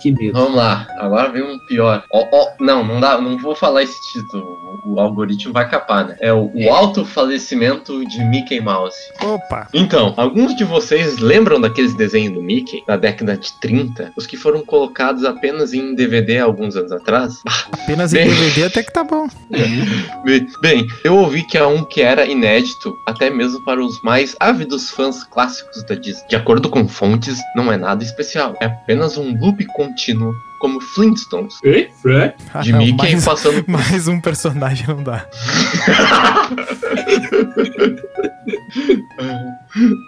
Que 0.00 0.12
medo. 0.12 0.32
Vamos 0.32 0.54
lá, 0.56 0.86
agora 0.98 1.30
vem 1.30 1.42
um 1.42 1.58
pior. 1.66 2.02
Ó, 2.12 2.24
ó, 2.32 2.46
não, 2.60 2.84
não 2.84 3.00
dá, 3.00 3.20
não 3.20 3.36
vou 3.38 3.54
falar 3.54 3.82
esse 3.82 4.00
título. 4.12 4.44
O, 4.86 4.94
o 4.94 5.00
algoritmo 5.00 5.52
vai 5.52 5.68
capar, 5.68 6.06
né? 6.06 6.16
É 6.20 6.32
o, 6.32 6.50
o 6.54 6.72
alto 6.72 7.04
falecimento 7.04 8.04
de 8.06 8.24
Mickey 8.24 8.60
Mouse. 8.60 8.96
Opa. 9.22 9.68
Então, 9.74 10.14
alguns 10.16 10.54
de 10.56 10.64
vocês 10.64 11.18
lembram 11.18 11.60
daqueles 11.60 11.94
desenhos 11.94 12.32
do 12.32 12.42
Mickey 12.42 12.82
da 12.86 12.96
década 13.08 13.36
de 13.36 13.52
30? 13.60 14.12
Os 14.16 14.26
que 14.26 14.36
foram 14.36 14.64
colocados 14.64 15.24
apenas 15.24 15.72
em 15.72 15.94
DVD 15.94 16.38
alguns 16.38 16.76
anos 16.76 16.92
atrás? 16.92 17.34
Apenas 17.72 18.12
em 18.12 18.18
Bem. 18.18 18.28
DVD 18.28 18.64
até 18.64 18.82
que 18.82 18.92
tá 18.92 19.02
bom. 19.02 19.26
Bem, 20.24 20.46
Bem, 20.60 20.86
eu 21.02 21.16
ouvi 21.16 21.42
que 21.46 21.56
há 21.56 21.66
um 21.66 21.84
que 21.84 22.02
era 22.02 22.26
inédito, 22.26 22.94
até 23.06 23.30
mesmo 23.30 23.64
para 23.64 23.82
os 23.82 24.00
mais 24.02 24.36
ávidos 24.38 24.90
fãs 24.90 25.24
clássicos 25.24 25.82
da 25.84 25.94
Disney. 25.94 26.28
De 26.28 26.36
acordo 26.36 26.68
com 26.68 26.86
fontes, 26.86 27.38
não 27.56 27.72
é 27.72 27.76
nada 27.76 28.04
especial. 28.04 28.54
É 28.60 28.66
apenas 28.66 29.16
um 29.16 29.38
loop 29.38 29.64
contínuo, 29.74 30.32
como 30.60 30.80
Flintstones, 30.80 31.54
Ei, 31.64 31.88
Fred? 32.02 32.34
Ah, 32.52 32.60
de 32.60 32.72
Mickey 32.74 33.12
mais, 33.12 33.24
passando 33.24 33.64
mais 33.68 34.06
um 34.06 34.20
personagem 34.20 34.86
não 34.86 35.02
dá. 35.02 35.26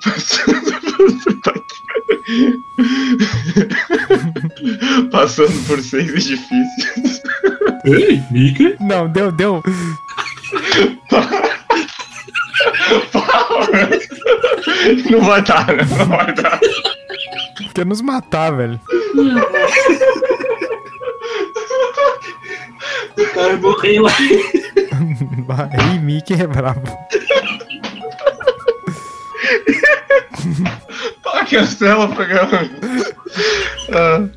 Passando 0.05 0.81
por 0.97 2.00
seis 5.83 6.11
edifícios. 6.11 7.23
Ei, 7.85 8.23
Mickey? 8.31 8.77
Não, 8.81 9.09
deu, 9.09 9.33
deu. 9.33 9.63
Não 15.11 15.21
vai 15.23 15.43
dar, 15.43 15.67
né? 15.67 15.83
Não 15.99 16.07
vai 16.07 16.33
dar. 16.35 16.61
Quer 17.75 17.87
nos 17.87 18.01
matar, 18.01 18.57
velho. 18.57 18.81
O 23.17 23.27
cara 23.35 23.57
morreu 23.57 24.03
lá. 24.03 24.13
Aí, 25.79 25.99
Mickey 25.99 26.35
é 26.35 26.47
brabo. 26.47 26.81
Cancela 31.51 32.05
o 32.05 32.15
programa. 32.15 32.71
Ah. 33.93 34.29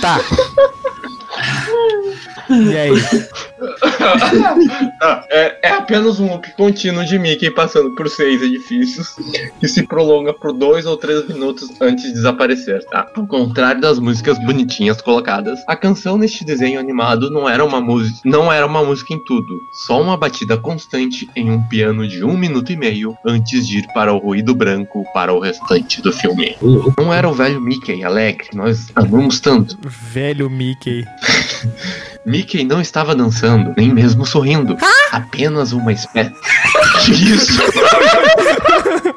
Tá. 0.00 0.18
E 2.48 2.76
aí? 2.78 2.92
Ah, 5.02 5.24
é, 5.28 5.57
é 5.57 5.57
apenas 5.88 6.20
um 6.20 6.28
loop 6.28 6.52
contínuo 6.52 7.02
de 7.02 7.18
Mickey 7.18 7.50
passando 7.50 7.92
por 7.92 8.10
seis 8.10 8.42
edifícios 8.42 9.16
que 9.58 9.66
se 9.66 9.86
prolonga 9.86 10.34
por 10.34 10.52
dois 10.52 10.84
ou 10.84 10.98
três 10.98 11.26
minutos 11.26 11.70
antes 11.80 12.04
de 12.04 12.12
desaparecer, 12.12 12.84
tá? 12.84 13.10
Ao 13.16 13.26
contrário 13.26 13.80
das 13.80 13.98
músicas 13.98 14.38
bonitinhas 14.38 15.00
colocadas, 15.00 15.58
a 15.66 15.74
canção 15.74 16.18
neste 16.18 16.44
desenho 16.44 16.78
animado 16.78 17.30
não 17.30 17.48
era 17.48 17.64
uma 17.64 17.80
música, 17.80 18.20
não 18.22 18.52
era 18.52 18.66
uma 18.66 18.84
música 18.84 19.14
em 19.14 19.24
tudo, 19.24 19.62
só 19.72 20.02
uma 20.02 20.14
batida 20.14 20.58
constante 20.58 21.26
em 21.34 21.50
um 21.50 21.62
piano 21.62 22.06
de 22.06 22.22
um 22.22 22.36
minuto 22.36 22.70
e 22.70 22.76
meio 22.76 23.16
antes 23.24 23.66
de 23.66 23.78
ir 23.78 23.86
para 23.94 24.12
o 24.12 24.18
ruído 24.18 24.54
branco 24.54 25.06
para 25.14 25.32
o 25.32 25.40
restante 25.40 26.02
do 26.02 26.12
filme. 26.12 26.54
Não 26.98 27.14
era 27.14 27.26
o 27.26 27.32
velho 27.32 27.62
Mickey 27.62 28.04
alegre, 28.04 28.50
nós 28.52 28.88
amamos 28.94 29.40
tanto. 29.40 29.78
Velho 29.80 30.50
Mickey. 30.50 31.06
Mickey 32.28 32.62
não 32.64 32.80
estava 32.80 33.14
dançando, 33.14 33.72
nem 33.76 33.92
mesmo 33.92 34.26
sorrindo. 34.26 34.76
Apenas 35.10 35.72
uma 35.72 35.92
espécie. 35.92 36.34
Que 37.04 37.12
isso? 37.12 37.52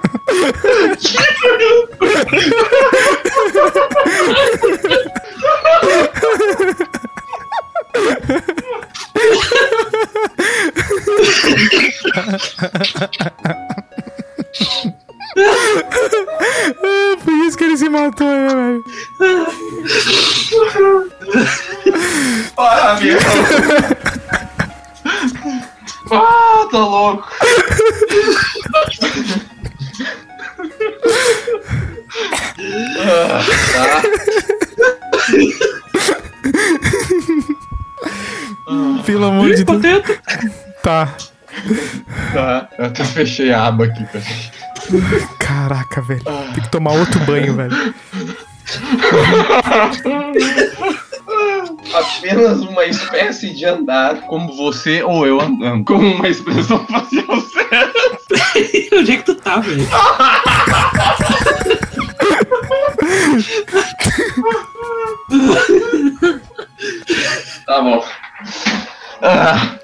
Ah, 16.84 17.18
por 17.24 17.34
isso 17.46 17.58
que 17.58 17.64
ele 17.64 17.78
se 17.78 17.90
matou, 17.90 18.28
né, 18.28 18.82
velho? 19.20 21.08
Ah, 22.64 22.96
meu. 23.02 23.18
Ah, 26.12 26.68
tô 26.70 26.78
louco. 26.78 27.28
Ah, 33.00 33.42
tá. 33.74 34.02
Pelo 39.06 39.26
amor 39.26 39.54
de 39.54 39.64
Deus. 39.64 40.04
Tá. 40.84 41.14
Tá, 42.34 42.68
eu 42.78 42.86
até 42.86 43.04
fechei 43.04 43.52
a 43.52 43.68
aba 43.68 43.86
aqui, 43.86 44.04
peraí. 44.06 44.52
Caraca, 45.40 46.02
velho. 46.02 46.24
Tem 46.24 46.64
que 46.64 46.70
tomar 46.70 46.94
outro 46.94 47.20
banho, 47.22 47.56
velho. 47.56 47.72
Apenas 52.18 52.62
uma 52.62 52.86
espécie 52.86 53.54
de 53.54 53.66
andar 53.66 54.22
como 54.28 54.56
você 54.56 55.04
ou 55.04 55.26
eu 55.26 55.40
andando. 55.42 55.86
Com 55.86 55.96
uma 55.96 56.28
expressão 56.28 56.86
facial 56.88 57.42
certa. 57.42 58.00
Onde 58.96 59.12
é 59.12 59.18
que 59.18 59.24
tu 59.24 59.36
tá, 59.36 59.58
velho? 59.60 59.88
Tá 67.66 67.82
bom. 67.82 68.04
Ah, 69.22 69.76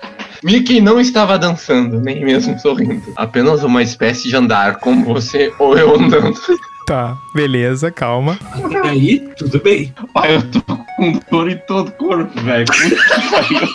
Mickey 0.44 0.82
não 0.82 1.00
estava 1.00 1.38
dançando, 1.38 2.00
nem 2.00 2.24
mesmo 2.24 2.60
sorrindo. 2.60 3.14
Apenas 3.16 3.64
uma 3.64 3.82
espécie 3.82 4.28
de 4.30 4.36
andar, 4.36 4.78
como 4.80 5.06
você 5.06 5.54
ou 5.60 5.78
eu 5.78 5.96
andando. 5.96 6.40
Tá, 6.88 7.18
beleza, 7.34 7.92
calma. 7.92 8.40
Até 8.64 8.88
aí, 8.88 9.20
tudo 9.38 9.60
bem. 9.60 9.94
Pai, 10.14 10.38
eu 10.38 10.52
tô 10.52 10.62
com 10.62 11.20
dor 11.30 11.52
em 11.52 11.58
todo 11.68 11.90
o 11.90 11.92
corpo, 11.92 12.42
velho. 12.42 12.66
Pariu. 12.66 13.68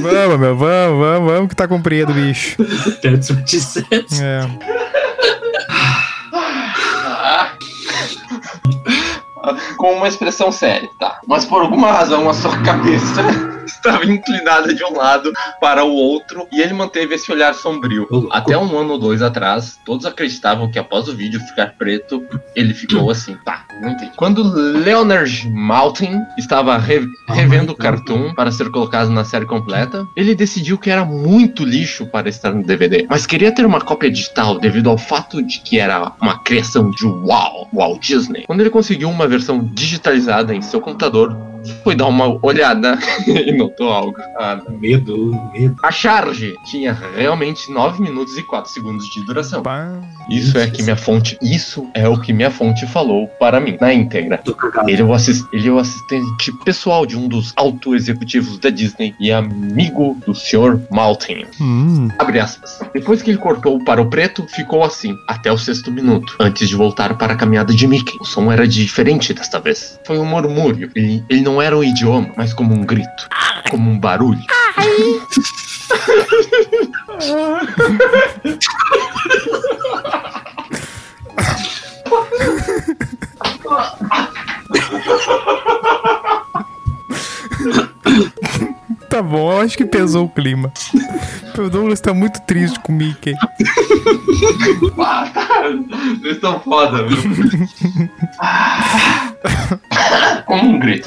Vamos, 0.00 0.38
meu, 0.38 0.56
vamos, 0.56 1.00
vamos, 1.00 1.32
vamos 1.32 1.48
que 1.48 1.56
tá 1.56 1.66
comprido, 1.66 2.14
bicho. 2.14 2.56
That's 3.02 3.30
what 3.30 3.50
she. 3.50 3.84
É. 4.22 5.01
Com 9.76 9.94
uma 9.94 10.08
expressão 10.08 10.52
séria, 10.52 10.88
tá? 10.98 11.20
Mas 11.26 11.44
por 11.44 11.62
alguma 11.62 11.90
razão 11.92 12.28
a 12.28 12.34
sua 12.34 12.56
cabeça 12.62 13.22
estava 13.66 14.04
inclinada 14.04 14.74
de 14.74 14.84
um 14.84 14.96
lado 14.96 15.32
para 15.60 15.84
o 15.84 15.92
outro 15.92 16.46
e 16.52 16.60
ele 16.60 16.72
manteve 16.72 17.14
esse 17.14 17.30
olhar 17.30 17.54
sombrio. 17.54 18.08
Até 18.30 18.56
um 18.56 18.78
ano 18.78 18.92
ou 18.92 18.98
dois 18.98 19.22
atrás, 19.22 19.78
todos 19.84 20.06
acreditavam 20.06 20.70
que 20.70 20.78
após 20.78 21.08
o 21.08 21.14
vídeo 21.14 21.40
ficar 21.40 21.74
preto, 21.76 22.24
ele 22.54 22.74
ficou 22.74 23.10
assim. 23.10 23.36
Tá, 23.44 23.64
não 23.80 23.90
entendi. 23.90 24.12
Quando 24.16 24.42
Leonard 24.42 25.48
Maltin 25.50 26.20
estava 26.38 26.76
re- 26.78 27.08
revendo 27.28 27.72
o 27.72 27.76
cartoon 27.76 28.34
para 28.34 28.50
ser 28.52 28.70
colocado 28.70 29.10
na 29.10 29.24
série 29.24 29.46
completa, 29.46 30.06
ele 30.14 30.34
decidiu 30.34 30.78
que 30.78 30.90
era 30.90 31.04
muito 31.04 31.64
lixo 31.64 32.06
para 32.06 32.28
estar 32.28 32.52
no 32.52 32.62
DVD, 32.62 33.06
mas 33.08 33.26
queria 33.26 33.52
ter 33.52 33.64
uma 33.66 33.80
cópia 33.80 34.10
digital 34.10 34.58
devido 34.58 34.88
ao 34.90 34.98
fato 34.98 35.42
de 35.42 35.60
que 35.60 35.78
era 35.78 36.12
uma 36.20 36.38
criação 36.38 36.90
de 36.90 37.04
Wow, 37.06 37.68
Walt 37.72 38.00
Disney. 38.06 38.44
Quando 38.46 38.60
ele 38.60 38.70
conseguiu 38.70 39.08
uma 39.10 39.26
versão 39.26 39.58
digitalizada 39.72 40.54
em 40.54 40.62
seu 40.62 40.80
computador, 40.80 41.36
foi 41.82 41.94
dar 41.94 42.06
uma 42.06 42.38
olhada 42.44 42.98
e 43.26 43.52
notou 43.52 43.90
algo. 43.90 44.16
Ah. 44.38 44.60
Medo, 44.68 45.34
medo. 45.52 45.76
A 45.82 45.90
charge 45.90 46.54
tinha 46.70 46.96
realmente 47.16 47.70
9 47.70 48.02
minutos 48.02 48.36
e 48.36 48.42
4 48.42 48.70
segundos 48.70 49.06
de 49.06 49.24
duração. 49.24 49.62
Pá. 49.62 49.92
Isso 50.30 50.58
é 50.58 50.68
que 50.68 50.82
minha 50.82 50.96
fonte, 50.96 51.36
isso 51.42 51.88
é 51.94 52.08
o 52.08 52.18
que 52.18 52.32
minha 52.32 52.50
fonte 52.50 52.86
falou 52.86 53.26
para 53.38 53.60
mim, 53.60 53.76
na 53.80 53.92
íntegra. 53.92 54.40
Ele 54.86 55.02
é, 55.02 55.04
o 55.04 55.12
ele 55.52 55.68
é 55.68 55.70
o 55.70 55.78
assistente 55.78 56.52
pessoal 56.64 57.06
de 57.06 57.16
um 57.16 57.28
dos 57.28 57.52
auto-executivos 57.56 58.58
da 58.58 58.70
Disney 58.70 59.14
e 59.20 59.32
amigo 59.32 60.16
do 60.26 60.34
Sr. 60.34 60.80
Maltin. 60.90 61.44
Hum. 61.60 62.08
Abre 62.18 62.40
aspas. 62.40 62.80
Depois 62.92 63.22
que 63.22 63.30
ele 63.30 63.38
cortou 63.38 63.82
para 63.84 64.00
o 64.00 64.08
preto, 64.08 64.46
ficou 64.48 64.84
assim, 64.84 65.16
até 65.28 65.50
o 65.52 65.58
sexto 65.58 65.90
minuto, 65.90 66.36
antes 66.40 66.68
de 66.68 66.76
voltar 66.76 67.16
para 67.16 67.34
a 67.34 67.36
caminhada 67.36 67.74
de 67.74 67.86
Mickey. 67.86 68.16
O 68.20 68.24
som 68.24 68.50
era 68.50 68.66
diferente 68.66 69.32
desta 69.32 69.58
vez. 69.58 69.98
Foi 70.06 70.18
um 70.18 70.24
murmúrio. 70.24 70.90
Ele, 70.94 71.24
ele 71.28 71.40
não 71.40 71.51
era 71.60 71.76
um 71.76 71.82
idioma, 71.82 72.30
mas 72.36 72.54
como 72.54 72.74
um 72.74 72.84
grito. 72.84 73.28
Como 73.70 73.90
um 73.90 73.98
barulho. 73.98 74.40
Tá 89.12 89.20
bom, 89.20 89.52
eu 89.52 89.60
acho 89.60 89.76
que 89.76 89.84
pesou 89.84 90.24
o 90.24 90.28
clima. 90.28 90.72
O 91.58 91.68
Douglas 91.68 92.00
tá 92.00 92.14
muito 92.14 92.40
triste 92.46 92.80
com 92.80 92.94
o 92.94 92.96
Mickey. 92.96 93.34
Vocês 96.22 96.36
estão 96.36 96.58
foda, 96.60 97.06
viu? 97.06 97.18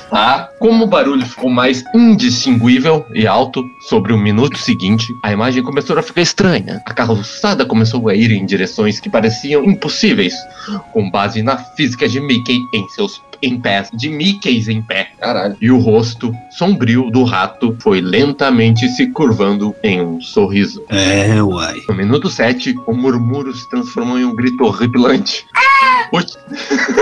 Como 0.10 0.21
um 0.21 0.25
grito, 0.25 0.49
tá? 0.49 0.51
Como 0.65 0.86
o 0.86 0.88
barulho 0.88 1.23
ficou 1.23 1.47
mais 1.47 1.84
indistinguível 1.93 3.06
e 3.13 3.28
alto 3.28 3.63
sobre 3.82 4.12
o 4.12 4.17
minuto 4.17 4.58
seguinte, 4.58 5.15
a 5.21 5.32
imagem 5.32 5.62
começou 5.62 5.95
a 5.95 6.01
ficar 6.01 6.21
estranha. 6.23 6.82
A 6.88 6.91
calçada 6.91 7.63
começou 7.67 8.10
a 8.10 8.15
ir 8.15 8.32
em 8.32 8.43
direções 8.47 8.99
que 8.99 9.08
pareciam 9.08 9.63
impossíveis, 9.63 10.34
com 10.91 11.08
base 11.12 11.43
na 11.43 11.56
física 11.56 12.10
de 12.10 12.19
Mickey 12.19 12.58
em 12.73 12.89
seus 12.89 13.21
em 13.43 13.60
pés, 13.60 13.89
de 13.93 14.10
Mickeys 14.10 14.67
em 14.67 14.82
pé. 14.82 15.10
Caralho. 15.19 15.56
E 15.62 15.69
o 15.69 15.78
rosto 15.78 16.34
sombrio 16.49 17.12
do 17.12 17.23
rato 17.23 17.75
foi 17.80 18.01
lentamente 18.01 18.88
se 18.89 19.08
curvando 19.08 19.75
em 19.84 20.01
um 20.01 20.19
sorriso. 20.19 20.84
É, 20.89 21.43
uai. 21.43 21.75
No 21.88 21.93
minuto 21.93 22.28
7, 22.30 22.73
o 22.88 22.93
murmúrio 22.93 23.54
se 23.54 23.69
transformou 23.69 24.17
em 24.17 24.25
um 24.25 24.34
grito 24.34 24.63
horripilante. 24.63 25.45
O, 26.12 26.21
ti- 26.21 26.38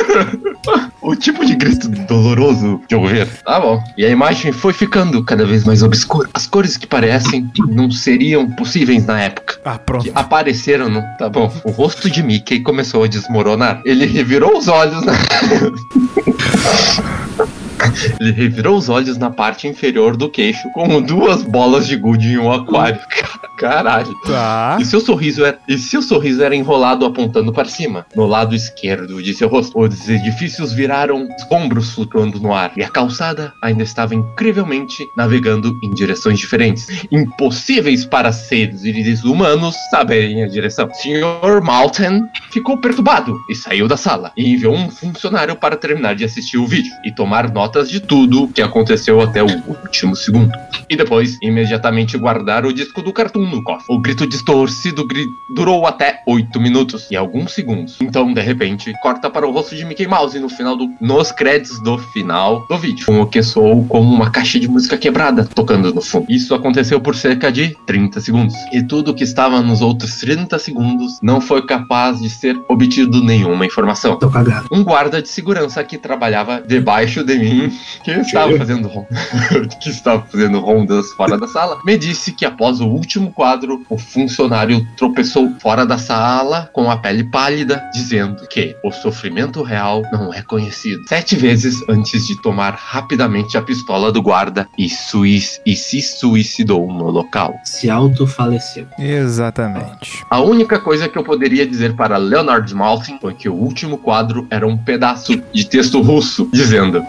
o 1.01 1.15
tipo 1.15 1.45
de 1.45 1.55
grito 1.55 1.87
doloroso 1.87 2.81
de 2.89 2.95
ouvir. 2.95 3.27
Tá 3.53 3.59
bom. 3.59 3.83
E 3.95 4.03
a 4.03 4.09
imagem 4.09 4.51
foi 4.51 4.73
ficando 4.73 5.23
cada 5.23 5.45
vez 5.45 5.63
mais 5.63 5.83
obscura. 5.83 6.27
As 6.33 6.47
cores 6.47 6.75
que 6.75 6.87
parecem 6.87 7.51
não 7.67 7.91
seriam 7.91 8.49
possíveis 8.49 9.05
na 9.05 9.21
época. 9.21 9.59
Ah, 9.63 9.77
pronto. 9.77 10.05
Que 10.05 10.11
apareceram 10.15 10.89
no. 10.89 11.03
Tá 11.19 11.29
bom. 11.29 11.53
O 11.63 11.69
rosto 11.69 12.09
de 12.09 12.23
Mickey 12.23 12.61
começou 12.61 13.03
a 13.03 13.07
desmoronar. 13.07 13.83
Ele 13.85 14.07
revirou 14.07 14.57
os 14.57 14.67
olhos 14.67 15.05
na. 15.05 15.13
Ele 18.19 18.31
revirou 18.31 18.77
os 18.77 18.89
olhos 18.89 19.17
na 19.17 19.29
parte 19.29 19.67
inferior 19.67 20.15
do 20.15 20.29
queixo, 20.29 20.69
como 20.73 21.01
duas 21.01 21.43
bolas 21.43 21.87
de 21.87 21.95
gude 21.95 22.33
em 22.33 22.37
um 22.37 22.51
aquário. 22.51 22.99
Caralho. 23.57 24.13
Tá. 24.25 24.77
E 24.79 24.85
seu 24.85 24.99
sorriso 24.99 25.45
era, 25.45 25.57
e 25.67 25.77
seu 25.77 26.01
sorriso 26.01 26.43
era 26.43 26.55
enrolado 26.55 27.05
apontando 27.05 27.53
para 27.53 27.65
cima, 27.65 28.05
no 28.15 28.25
lado 28.25 28.55
esquerdo 28.55 29.21
de 29.21 29.33
seu 29.33 29.47
rosto. 29.47 29.79
Os 29.79 30.09
edifícios 30.09 30.73
viraram 30.73 31.27
escombros 31.37 31.91
flutuando 31.91 32.39
no 32.39 32.53
ar, 32.53 32.71
e 32.75 32.83
a 32.83 32.89
calçada 32.89 33.53
ainda 33.61 33.83
estava 33.83 34.15
incrivelmente 34.15 35.07
navegando 35.15 35.73
em 35.83 35.91
direções 35.91 36.39
diferentes, 36.39 36.87
impossíveis 37.11 38.05
para 38.05 38.31
seres 38.31 39.23
humanos 39.23 39.75
saberem 39.89 40.43
a 40.43 40.47
direção. 40.47 40.89
Sr. 40.93 41.61
Malton 41.63 42.21
ficou 42.51 42.77
perturbado 42.77 43.39
e 43.49 43.55
saiu 43.55 43.87
da 43.87 43.97
sala, 43.97 44.31
e 44.35 44.53
enviou 44.53 44.73
um 44.73 44.89
funcionário 44.89 45.55
para 45.55 45.77
terminar 45.77 46.15
de 46.15 46.25
assistir 46.25 46.57
o 46.57 46.67
vídeo 46.67 46.91
e 47.05 47.11
tomar 47.11 47.49
notas 47.73 47.89
de 47.89 47.99
tudo 47.99 48.47
que 48.49 48.61
aconteceu 48.61 49.19
até 49.19 49.41
o 49.41 49.47
último 49.67 50.15
segundo. 50.15 50.51
E 50.89 50.95
depois, 50.95 51.37
imediatamente 51.41 52.17
guardar 52.17 52.65
o 52.65 52.73
disco 52.73 53.01
do 53.01 53.11
cartoon 53.11 53.47
no 53.49 53.63
cofre. 53.63 53.85
O 53.89 53.99
grito 53.99 54.27
distorcido 54.27 55.07
gri- 55.07 55.25
durou 55.55 55.87
até 55.87 56.21
8 56.27 56.59
minutos 56.61 57.07
e 57.09 57.15
alguns 57.15 57.51
segundos. 57.53 57.97
Então, 57.99 58.31
de 58.31 58.41
repente, 58.41 58.93
corta 59.01 59.29
para 59.29 59.47
o 59.47 59.51
rosto 59.51 59.75
de 59.75 59.85
Mickey 59.85 60.05
Mouse 60.05 60.37
no 60.39 60.49
final 60.49 60.75
do, 60.77 60.87
nos 61.01 61.31
créditos 61.31 61.81
do 61.81 61.97
final 61.97 62.63
do 62.69 62.77
vídeo. 62.77 63.05
Com 63.07 63.21
o 63.21 63.25
que 63.25 63.41
soou 63.41 63.85
como 63.87 64.13
uma 64.13 64.29
caixa 64.29 64.59
de 64.59 64.67
música 64.67 64.95
quebrada 64.97 65.45
tocando 65.45 65.91
no 65.93 66.01
fundo. 66.01 66.27
Isso 66.29 66.53
aconteceu 66.53 67.01
por 67.01 67.15
cerca 67.15 67.51
de 67.51 67.75
30 67.87 68.21
segundos. 68.21 68.53
E 68.71 68.83
tudo 68.83 69.15
que 69.15 69.23
estava 69.23 69.61
nos 69.61 69.81
outros 69.81 70.19
30 70.19 70.59
segundos 70.59 71.13
não 71.23 71.41
foi 71.41 71.65
capaz 71.65 72.21
de 72.21 72.29
ser 72.29 72.55
obtido 72.69 73.23
nenhuma 73.23 73.65
informação. 73.65 74.17
Tô 74.19 74.29
cagado. 74.29 74.67
Um 74.71 74.83
guarda 74.83 75.21
de 75.21 75.29
segurança 75.29 75.83
que 75.83 75.97
trabalhava 75.97 76.61
debaixo 76.61 77.23
de 77.23 77.37
mim, 77.39 77.62
que 78.03 78.11
estava 78.11 78.57
fazendo 78.57 78.89
que 79.81 79.89
estava 79.89 80.25
fazendo 80.25 80.59
rondas 80.59 81.11
fora 81.13 81.37
da 81.37 81.47
sala, 81.47 81.79
me 81.85 81.97
disse 81.97 82.31
que 82.31 82.45
após 82.45 82.79
o 82.79 82.87
último 82.87 83.31
quadro, 83.31 83.83
o 83.89 83.97
funcionário 83.97 84.85
tropeçou 84.97 85.53
fora 85.59 85.85
da 85.85 85.97
sala 85.97 86.69
com 86.73 86.89
a 86.89 86.97
pele 86.97 87.23
pálida, 87.23 87.81
dizendo 87.93 88.47
que 88.47 88.75
o 88.83 88.91
sofrimento 88.91 89.61
real 89.63 90.01
não 90.11 90.33
é 90.33 90.41
conhecido. 90.41 91.01
Sete 91.07 91.35
vezes 91.35 91.75
antes 91.89 92.25
de 92.27 92.41
tomar 92.41 92.73
rapidamente 92.73 93.57
a 93.57 93.61
pistola 93.61 94.11
do 94.11 94.21
guarda 94.21 94.67
e, 94.77 94.89
suic- 94.89 95.59
e 95.65 95.75
se 95.75 96.01
suicidou 96.01 96.87
no 96.91 97.09
local. 97.09 97.55
Se 97.63 97.89
autofaleceu. 97.89 98.87
Exatamente. 98.97 100.23
A 100.29 100.39
única 100.41 100.79
coisa 100.79 101.07
que 101.09 101.17
eu 101.17 101.23
poderia 101.23 101.65
dizer 101.65 101.95
para 101.95 102.17
Leonard 102.17 102.73
Maltin 102.73 103.17
foi 103.19 103.33
que 103.33 103.49
o 103.49 103.53
último 103.53 103.97
quadro 103.97 104.47
era 104.49 104.65
um 104.67 104.77
pedaço 104.77 105.41
de 105.53 105.65
texto 105.65 106.01
russo 106.01 106.49
dizendo. 106.51 107.03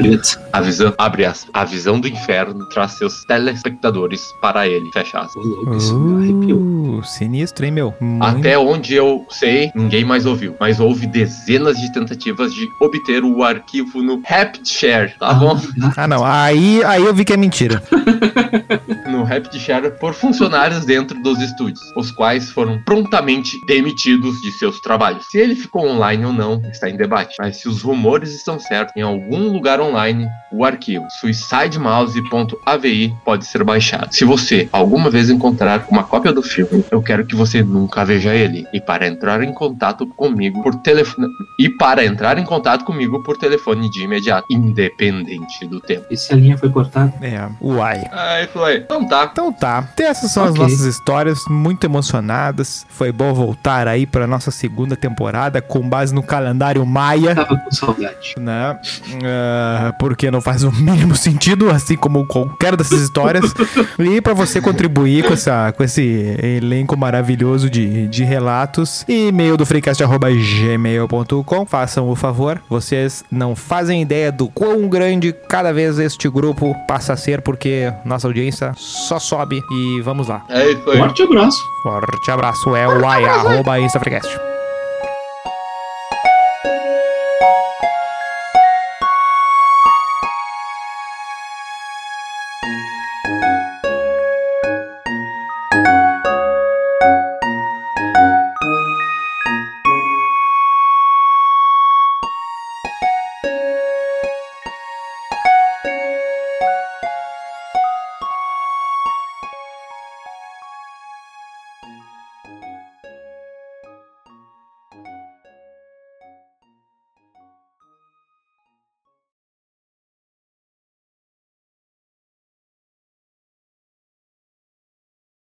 A 0.54 0.60
visão, 0.60 0.94
abre 0.96 1.24
aspas, 1.24 1.50
a 1.52 1.64
visão 1.64 1.98
do 1.98 2.06
inferno 2.06 2.64
traz 2.68 2.92
seus 2.92 3.24
telespectadores 3.24 4.20
para 4.40 4.68
ele, 4.68 4.88
fecha 4.92 5.18
aspas. 5.18 5.44
Ô, 5.44 5.48
louco, 5.48 5.76
isso 5.76 5.98
me 5.98 6.24
arrepiou. 6.32 6.60
Uh, 6.60 7.04
sinistro, 7.04 7.64
hein, 7.66 7.72
meu? 7.72 7.92
Muito- 8.00 8.24
Até 8.24 8.56
onde 8.56 8.94
eu 8.94 9.26
sei, 9.30 9.72
ninguém 9.74 10.04
mais 10.04 10.26
ouviu. 10.26 10.54
Mas 10.60 10.78
houve 10.78 11.06
dezenas 11.08 11.76
de 11.76 11.92
tentativas 11.92 12.54
de 12.54 12.68
obter 12.80 13.24
o 13.24 13.42
arquivo 13.42 14.00
no 14.02 14.22
RapidShare, 14.24 15.14
tá 15.18 15.34
bom? 15.34 15.58
Ah, 15.96 16.06
não. 16.06 16.24
Aí, 16.24 16.82
aí 16.84 17.04
eu 17.04 17.12
vi 17.12 17.24
que 17.24 17.32
é 17.32 17.36
mentira. 17.36 17.82
no 19.24 19.30
RapidShare 19.30 19.90
por 19.92 20.12
funcionários 20.12 20.84
dentro 20.84 21.20
dos 21.22 21.40
estúdios, 21.40 21.80
os 21.96 22.10
quais 22.10 22.50
foram 22.50 22.78
prontamente 22.84 23.58
demitidos 23.66 24.40
de 24.42 24.52
seus 24.52 24.80
trabalhos. 24.80 25.24
Se 25.30 25.38
ele 25.38 25.56
ficou 25.56 25.88
online 25.88 26.26
ou 26.26 26.32
não, 26.32 26.60
está 26.70 26.90
em 26.90 26.96
debate. 26.96 27.34
Mas 27.38 27.56
se 27.56 27.68
os 27.68 27.80
rumores 27.80 28.34
estão 28.34 28.60
certos, 28.60 28.94
em 28.94 29.00
algum 29.00 29.50
lugar 29.50 29.80
online, 29.80 30.28
o 30.52 30.64
arquivo 30.64 31.06
suicidemouse.avi 31.20 33.14
pode 33.24 33.46
ser 33.46 33.64
baixado. 33.64 34.14
Se 34.14 34.24
você 34.24 34.68
alguma 34.70 35.08
vez 35.10 35.30
encontrar 35.30 35.86
uma 35.90 36.04
cópia 36.04 36.32
do 36.32 36.42
filme, 36.42 36.84
eu 36.90 37.02
quero 37.02 37.24
que 37.26 37.34
você 37.34 37.62
nunca 37.62 38.04
veja 38.04 38.34
ele. 38.34 38.66
E 38.72 38.80
para 38.80 39.06
entrar 39.06 39.42
em 39.42 39.52
contato 39.52 40.06
comigo 40.06 40.62
por 40.62 40.74
telefone 40.76 41.28
e 41.58 41.68
para 41.70 42.04
entrar 42.04 42.38
em 42.38 42.44
contato 42.44 42.84
comigo 42.84 43.22
por 43.22 43.38
telefone 43.38 43.90
de 43.90 44.04
imediato, 44.04 44.46
independente 44.50 45.66
do 45.66 45.80
tempo. 45.80 46.06
E 46.10 46.16
se 46.16 46.32
a 46.32 46.36
linha 46.36 46.58
foi 46.58 46.68
cortada? 46.68 47.12
É, 47.22 47.48
uai. 47.60 48.04
Aí 48.12 48.46
foi. 48.48 48.76
Então 48.76 49.06
tá. 49.06 49.13
Então 49.30 49.52
tá, 49.52 49.88
essas 49.98 50.30
são 50.32 50.44
as 50.44 50.50
Ok. 50.50 50.62
nossas 50.62 50.80
histórias, 50.80 51.40
muito 51.48 51.84
emocionadas. 51.84 52.84
Foi 52.88 53.12
bom 53.12 53.32
voltar 53.32 53.86
aí 53.86 54.06
pra 54.06 54.26
nossa 54.26 54.50
segunda 54.50 54.96
temporada 54.96 55.60
com 55.62 55.88
base 55.88 56.14
no 56.14 56.22
calendário 56.22 56.84
Maia, 56.84 57.34
Tava 57.34 57.56
com 57.56 57.70
saudade. 57.70 58.34
né? 58.38 58.78
Ah, 59.24 59.94
porque 59.98 60.30
não 60.30 60.40
faz 60.40 60.62
o 60.64 60.72
mínimo 60.72 61.14
sentido, 61.16 61.70
assim 61.70 61.96
como 61.96 62.26
qualquer 62.26 62.76
dessas 62.76 63.00
histórias. 63.00 63.52
e 63.98 64.20
pra 64.20 64.34
você 64.34 64.60
contribuir 64.60 65.24
com, 65.24 65.32
essa, 65.32 65.72
com 65.76 65.82
esse 65.84 66.36
elenco 66.42 66.96
maravilhoso 66.96 67.68
de, 67.70 68.06
de 68.08 68.24
relatos, 68.24 69.04
e-mail 69.08 69.56
do 69.56 69.64
freecast.gmail.com. 69.66 71.66
Façam 71.66 72.08
o 72.08 72.16
favor, 72.16 72.60
vocês 72.68 73.24
não 73.30 73.54
fazem 73.56 74.02
ideia 74.02 74.30
do 74.32 74.48
quão 74.48 74.88
grande 74.88 75.32
cada 75.48 75.72
vez 75.72 75.98
este 75.98 76.28
grupo 76.28 76.74
passa 76.86 77.12
a 77.12 77.16
ser, 77.16 77.40
porque 77.42 77.92
nossa 78.04 78.26
audiência 78.26 78.72
só 79.04 79.18
sobe 79.18 79.64
e 79.70 80.00
vamos 80.00 80.28
lá. 80.28 80.42
É 80.48 80.70
isso 80.72 80.90
aí. 80.90 80.98
Forte 80.98 81.22
abraço. 81.22 81.62
Forte 81.82 82.30
abraço, 82.30 82.74
é 82.74 82.88
o 82.88 83.06
ai, 83.06 83.24
arroba 83.24 83.78
InstaFreecast. 83.78 84.53